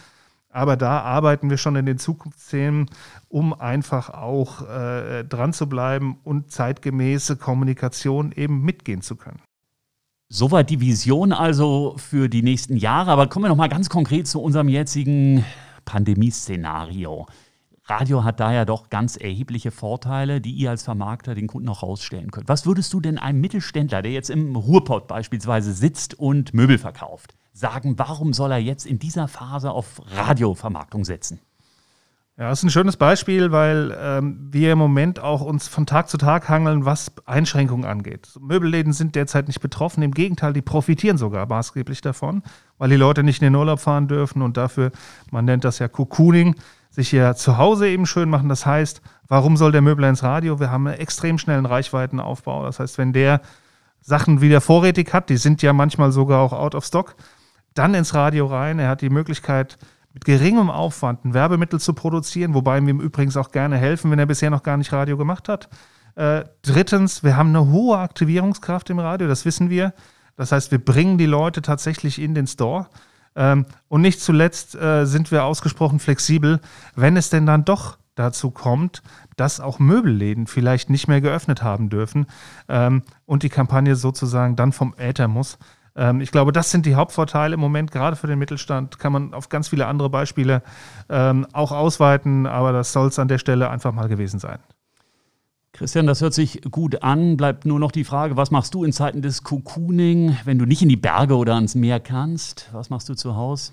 Aber 0.53 0.77
da 0.77 1.01
arbeiten 1.01 1.49
wir 1.49 1.57
schon 1.57 1.75
in 1.75 1.87
den 1.87 1.97
Zukunftsthemen, 1.97 2.85
um 3.27 3.59
einfach 3.59 4.11
auch 4.11 4.61
äh, 4.69 5.23
dran 5.23 5.51
zu 5.51 5.67
bleiben 5.67 6.19
und 6.23 6.51
zeitgemäße 6.51 7.37
Kommunikation 7.37 8.31
eben 8.31 8.61
mitgehen 8.61 9.01
zu 9.01 9.15
können. 9.15 9.41
Soweit 10.29 10.69
die 10.69 10.79
Vision 10.79 11.33
also 11.33 11.95
für 11.97 12.29
die 12.29 12.43
nächsten 12.43 12.77
Jahre. 12.77 13.09
Aber 13.11 13.27
kommen 13.27 13.45
wir 13.45 13.49
noch 13.49 13.55
mal 13.55 13.67
ganz 13.67 13.89
konkret 13.89 14.27
zu 14.27 14.41
unserem 14.41 14.69
jetzigen 14.69 15.43
Pandemieszenario. 15.85 17.25
Radio 17.85 18.23
hat 18.23 18.39
da 18.39 18.53
ja 18.53 18.63
doch 18.63 18.89
ganz 18.89 19.17
erhebliche 19.17 19.71
Vorteile, 19.71 20.39
die 20.39 20.51
ihr 20.51 20.69
als 20.69 20.83
Vermarkter 20.83 21.33
den 21.33 21.47
Kunden 21.47 21.67
auch 21.67 21.81
rausstellen 21.81 22.29
könnt. 22.29 22.47
Was 22.47 22.67
würdest 22.67 22.93
du 22.93 23.01
denn 23.01 23.17
einem 23.17 23.41
Mittelständler, 23.41 24.03
der 24.03 24.11
jetzt 24.11 24.29
im 24.29 24.55
Ruhrpott 24.55 25.07
beispielsweise 25.07 25.73
sitzt 25.73 26.13
und 26.13 26.53
Möbel 26.53 26.77
verkauft, 26.77 27.35
sagen, 27.53 27.97
warum 27.97 28.33
soll 28.33 28.51
er 28.51 28.57
jetzt 28.57 28.85
in 28.85 28.99
dieser 28.99 29.27
Phase 29.27 29.71
auf 29.71 30.01
Radiovermarktung 30.15 31.05
setzen? 31.05 31.39
Ja, 32.35 32.49
das 32.49 32.59
ist 32.59 32.63
ein 32.63 32.71
schönes 32.71 32.97
Beispiel, 32.97 33.51
weil 33.51 33.95
ähm, 33.95 34.49
wir 34.51 34.71
im 34.71 34.79
Moment 34.79 35.19
auch 35.19 35.41
uns 35.41 35.67
von 35.67 35.85
Tag 35.85 36.09
zu 36.09 36.17
Tag 36.17 36.49
hangeln, 36.49 36.83
was 36.83 37.11
Einschränkungen 37.27 37.85
angeht. 37.85 38.29
Möbelläden 38.41 38.91
sind 38.91 39.13
derzeit 39.13 39.47
nicht 39.47 39.59
betroffen, 39.59 40.01
im 40.01 40.15
Gegenteil, 40.15 40.51
die 40.51 40.63
profitieren 40.63 41.19
sogar 41.19 41.45
maßgeblich 41.45 42.01
davon, 42.01 42.41
weil 42.79 42.89
die 42.89 42.95
Leute 42.95 43.21
nicht 43.21 43.43
in 43.43 43.53
den 43.53 43.55
Urlaub 43.55 43.79
fahren 43.79 44.07
dürfen 44.07 44.41
und 44.41 44.57
dafür, 44.57 44.91
man 45.29 45.45
nennt 45.45 45.63
das 45.63 45.77
ja 45.77 45.87
Cocooning, 45.87 46.55
sich 46.89 47.09
hier 47.09 47.35
zu 47.35 47.59
Hause 47.59 47.87
eben 47.87 48.07
schön 48.07 48.31
machen. 48.31 48.49
Das 48.49 48.65
heißt, 48.65 49.03
warum 49.27 49.55
soll 49.55 49.71
der 49.71 49.81
Möbler 49.81 50.09
ins 50.09 50.23
Radio? 50.23 50.59
Wir 50.59 50.71
haben 50.71 50.87
einen 50.87 50.97
extrem 50.97 51.37
schnellen 51.37 51.67
Reichweitenaufbau. 51.67 52.63
Das 52.63 52.79
heißt, 52.79 52.97
wenn 52.97 53.13
der 53.13 53.41
Sachen 54.01 54.41
wieder 54.41 54.59
vorrätig 54.59 55.13
hat, 55.13 55.29
die 55.29 55.37
sind 55.37 55.61
ja 55.61 55.71
manchmal 55.71 56.11
sogar 56.11 56.39
auch 56.39 56.53
out 56.53 56.73
of 56.73 56.83
stock, 56.83 57.15
dann 57.73 57.93
ins 57.93 58.13
Radio 58.13 58.45
rein. 58.47 58.79
Er 58.79 58.89
hat 58.89 59.01
die 59.01 59.09
Möglichkeit, 59.09 59.77
mit 60.13 60.25
geringem 60.25 60.69
Aufwand 60.69 61.25
ein 61.25 61.33
Werbemittel 61.33 61.79
zu 61.79 61.93
produzieren, 61.93 62.53
wobei 62.53 62.79
wir 62.81 62.89
ihm 62.89 63.01
übrigens 63.01 63.35
auch 63.35 63.51
gerne 63.51 63.77
helfen, 63.77 64.11
wenn 64.11 64.19
er 64.19 64.27
bisher 64.27 64.49
noch 64.49 64.63
gar 64.63 64.77
nicht 64.77 64.93
Radio 64.93 65.17
gemacht 65.17 65.49
hat. 65.49 65.69
Äh, 66.15 66.43
drittens, 66.61 67.23
wir 67.23 67.35
haben 67.35 67.49
eine 67.49 67.71
hohe 67.71 67.97
Aktivierungskraft 67.97 68.89
im 68.91 68.99
Radio, 68.99 69.27
das 69.27 69.45
wissen 69.45 69.69
wir. 69.69 69.93
Das 70.35 70.51
heißt, 70.51 70.71
wir 70.71 70.83
bringen 70.83 71.17
die 71.17 71.25
Leute 71.25 71.61
tatsächlich 71.61 72.21
in 72.21 72.35
den 72.35 72.47
Store. 72.47 72.87
Ähm, 73.35 73.65
und 73.87 74.01
nicht 74.01 74.21
zuletzt 74.21 74.75
äh, 74.75 75.05
sind 75.05 75.31
wir 75.31 75.43
ausgesprochen 75.43 75.99
flexibel, 75.99 76.59
wenn 76.95 77.17
es 77.17 77.29
denn 77.29 77.47
dann 77.47 77.65
doch 77.65 77.97
dazu 78.15 78.51
kommt, 78.51 79.01
dass 79.35 79.59
auch 79.59 79.79
Möbelläden 79.79 80.45
vielleicht 80.45 80.91
nicht 80.91 81.07
mehr 81.07 81.21
geöffnet 81.21 81.63
haben 81.63 81.89
dürfen 81.89 82.27
ähm, 82.69 83.01
und 83.25 83.41
die 83.41 83.49
Kampagne 83.49 83.95
sozusagen 83.95 84.55
dann 84.55 84.71
vom 84.71 84.93
Äther 84.97 85.27
muss. 85.27 85.57
Ähm, 85.95 86.21
ich 86.21 86.31
glaube, 86.31 86.51
das 86.51 86.71
sind 86.71 86.85
die 86.85 86.95
Hauptvorteile 86.95 87.53
im 87.53 87.59
Moment, 87.59 87.91
gerade 87.91 88.15
für 88.15 88.27
den 88.27 88.39
Mittelstand. 88.39 88.99
Kann 88.99 89.13
man 89.13 89.33
auf 89.33 89.49
ganz 89.49 89.67
viele 89.67 89.87
andere 89.87 90.09
Beispiele 90.09 90.61
ähm, 91.09 91.47
auch 91.53 91.71
ausweiten, 91.71 92.47
aber 92.47 92.71
das 92.71 92.93
soll 92.93 93.07
es 93.07 93.19
an 93.19 93.27
der 93.27 93.37
Stelle 93.37 93.69
einfach 93.69 93.93
mal 93.93 94.07
gewesen 94.07 94.39
sein. 94.39 94.59
Christian, 95.75 96.05
das 96.05 96.21
hört 96.21 96.35
sich 96.35 96.61
gut 96.69 97.01
an. 97.01 97.35
Bleibt 97.35 97.65
nur 97.65 97.79
noch 97.79 97.91
die 97.91 98.03
Frage, 98.03 98.37
was 98.37 98.51
machst 98.51 98.75
du 98.75 98.83
in 98.83 98.93
Zeiten 98.93 99.23
des 99.23 99.43
Cocooning, 99.43 100.37
wenn 100.45 100.59
du 100.59 100.65
nicht 100.65 100.83
in 100.83 100.89
die 100.89 100.97
Berge 100.97 101.35
oder 101.35 101.55
ans 101.55 101.73
Meer 101.73 101.99
kannst? 101.99 102.69
Was 102.73 102.91
machst 102.91 103.09
du 103.09 103.15
zu 103.15 103.35
Hause? 103.35 103.71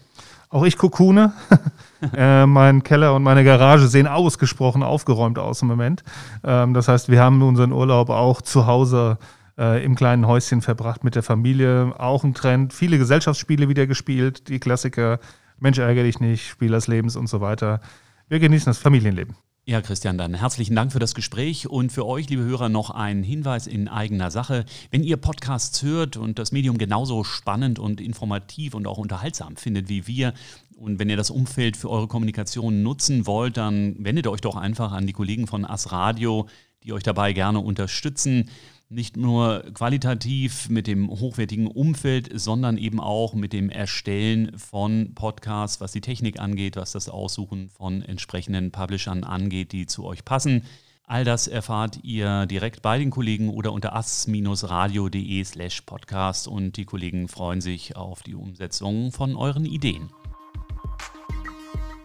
Auch 0.49 0.65
ich 0.65 0.79
kokune. 0.79 1.35
äh, 2.17 2.47
mein 2.47 2.83
Keller 2.83 3.15
und 3.15 3.23
meine 3.23 3.45
Garage 3.45 3.87
sehen 3.87 4.07
ausgesprochen 4.07 4.83
aufgeräumt 4.83 5.39
aus 5.39 5.61
im 5.61 5.69
Moment. 5.69 6.03
Ähm, 6.43 6.73
das 6.73 6.89
heißt, 6.89 7.11
wir 7.11 7.21
haben 7.21 7.43
unseren 7.43 7.71
Urlaub 7.71 8.09
auch 8.09 8.41
zu 8.41 8.67
Hause 8.67 9.19
äh, 9.21 9.40
im 9.61 9.95
kleinen 9.95 10.27
Häuschen 10.27 10.63
verbracht 10.63 11.05
mit 11.05 11.15
der 11.15 11.23
Familie. 11.23 11.93
Auch 11.99 12.25
ein 12.25 12.33
Trend. 12.33 12.73
Viele 12.73 12.97
Gesellschaftsspiele 12.97 13.69
wieder 13.69 13.87
gespielt, 13.87 14.49
die 14.49 14.59
Klassiker. 14.59 15.21
Mensch, 15.59 15.77
ärgere 15.79 16.05
dich 16.05 16.19
nicht, 16.19 16.49
Spiel 16.49 16.71
des 16.71 16.87
Lebens 16.89 17.15
und 17.15 17.27
so 17.27 17.43
weiter. 17.43 17.81
Wir 18.29 18.39
genießen 18.39 18.67
das 18.71 18.79
Familienleben. 18.79 19.37
Ja, 19.67 19.83
Christian, 19.83 20.17
dann 20.17 20.35
herzlichen 20.35 20.75
Dank 20.75 20.91
für 20.91 20.99
das 20.99 21.15
Gespräch 21.15 21.69
und 21.69 21.93
für 21.93 22.07
euch, 22.07 22.29
liebe 22.31 22.43
Hörer, 22.43 22.71
noch 22.71 22.91
ein 22.91 23.23
Hinweis 23.23 23.67
in 23.67 23.87
eigener 23.89 24.31
Sache. 24.31 24.65
Wenn 24.91 25.05
ihr 25.05 25.19
Podcasts 25.19 25.83
hört 25.83 26.17
und 26.17 26.39
das 26.39 26.51
Medium 26.51 26.79
genauso 26.79 27.23
spannend 27.23 27.79
und 27.79 28.01
informativ 28.01 28.75
und 28.75 28.87
auch 28.87 28.99
unterhaltsam 28.99 29.57
findet 29.57 29.89
wie 29.89 30.07
wir, 30.07 30.33
und 30.77 30.99
wenn 30.99 31.11
ihr 31.11 31.19
das 31.19 31.31
Umfeld 31.31 31.77
für 31.77 31.91
eure 31.91 32.09
Kommunikation 32.09 32.83
nutzen 32.83 33.27
wollt, 33.27 33.59
dann 33.59 33.95
wendet 33.99 34.27
euch 34.27 34.41
doch 34.41 34.57
einfach 34.57 34.93
an 34.93 35.07
die 35.07 35.13
Kollegen 35.13 35.47
von 35.47 35.67
As 35.67 35.93
Radio, 35.93 36.49
die 36.83 36.95
euch 36.95 37.03
dabei 37.03 37.35
gerne 37.35 37.61
unterstützen 37.61 38.49
nicht 38.91 39.17
nur 39.17 39.63
qualitativ 39.73 40.69
mit 40.69 40.89
dem 40.89 41.09
hochwertigen 41.09 41.69
Umfeld, 41.69 42.29
sondern 42.35 42.77
eben 42.77 42.99
auch 42.99 43.35
mit 43.35 43.53
dem 43.53 43.71
Erstellen 43.71 44.59
von 44.59 45.15
Podcasts, 45.15 45.81
was 45.81 45.93
die 45.93 46.01
Technik 46.01 46.41
angeht, 46.41 46.75
was 46.77 46.93
das 46.93 47.09
Aussuchen 47.09 47.69
von 47.69 48.03
entsprechenden 48.03 48.73
Publishern 48.73 49.23
angeht, 49.23 49.73
die 49.73 49.87
zu 49.87 50.05
euch 50.05 50.25
passen. 50.25 50.65
All 51.05 51.25
das 51.25 51.47
erfahrt 51.47 52.01
ihr 52.03 52.47
direkt 52.47 52.83
bei 52.83 52.99
den 52.99 53.11
Kollegen 53.11 53.49
oder 53.49 53.73
unter 53.73 53.95
as-radio.de 53.95 55.45
slash 55.45 55.83
podcast 55.83 56.49
und 56.49 56.77
die 56.77 56.85
Kollegen 56.85 57.29
freuen 57.29 57.61
sich 57.61 57.97
auf 57.97 58.23
die 58.23 58.35
Umsetzung 58.35 59.13
von 59.13 59.37
euren 59.37 59.67
Ideen. 59.67 60.11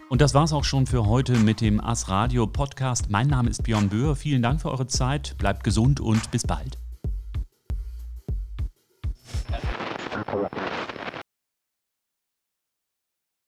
Und 0.07 0.21
das 0.21 0.35
war's 0.35 0.53
auch 0.53 0.63
schon 0.63 0.85
für 0.85 1.07
heute 1.07 1.33
mit 1.33 1.61
dem 1.61 1.79
As 1.79 2.09
Radio 2.09 2.45
Podcast. 2.45 3.09
Mein 3.09 3.27
Name 3.27 3.49
ist 3.49 3.63
Björn 3.63 3.89
Böhr. 3.89 4.15
Vielen 4.15 4.43
Dank 4.43 4.61
für 4.61 4.69
eure 4.69 4.85
Zeit. 4.85 5.35
Bleibt 5.39 5.63
gesund 5.63 5.99
und 5.99 6.29
bis 6.29 6.45
bald. 6.45 6.77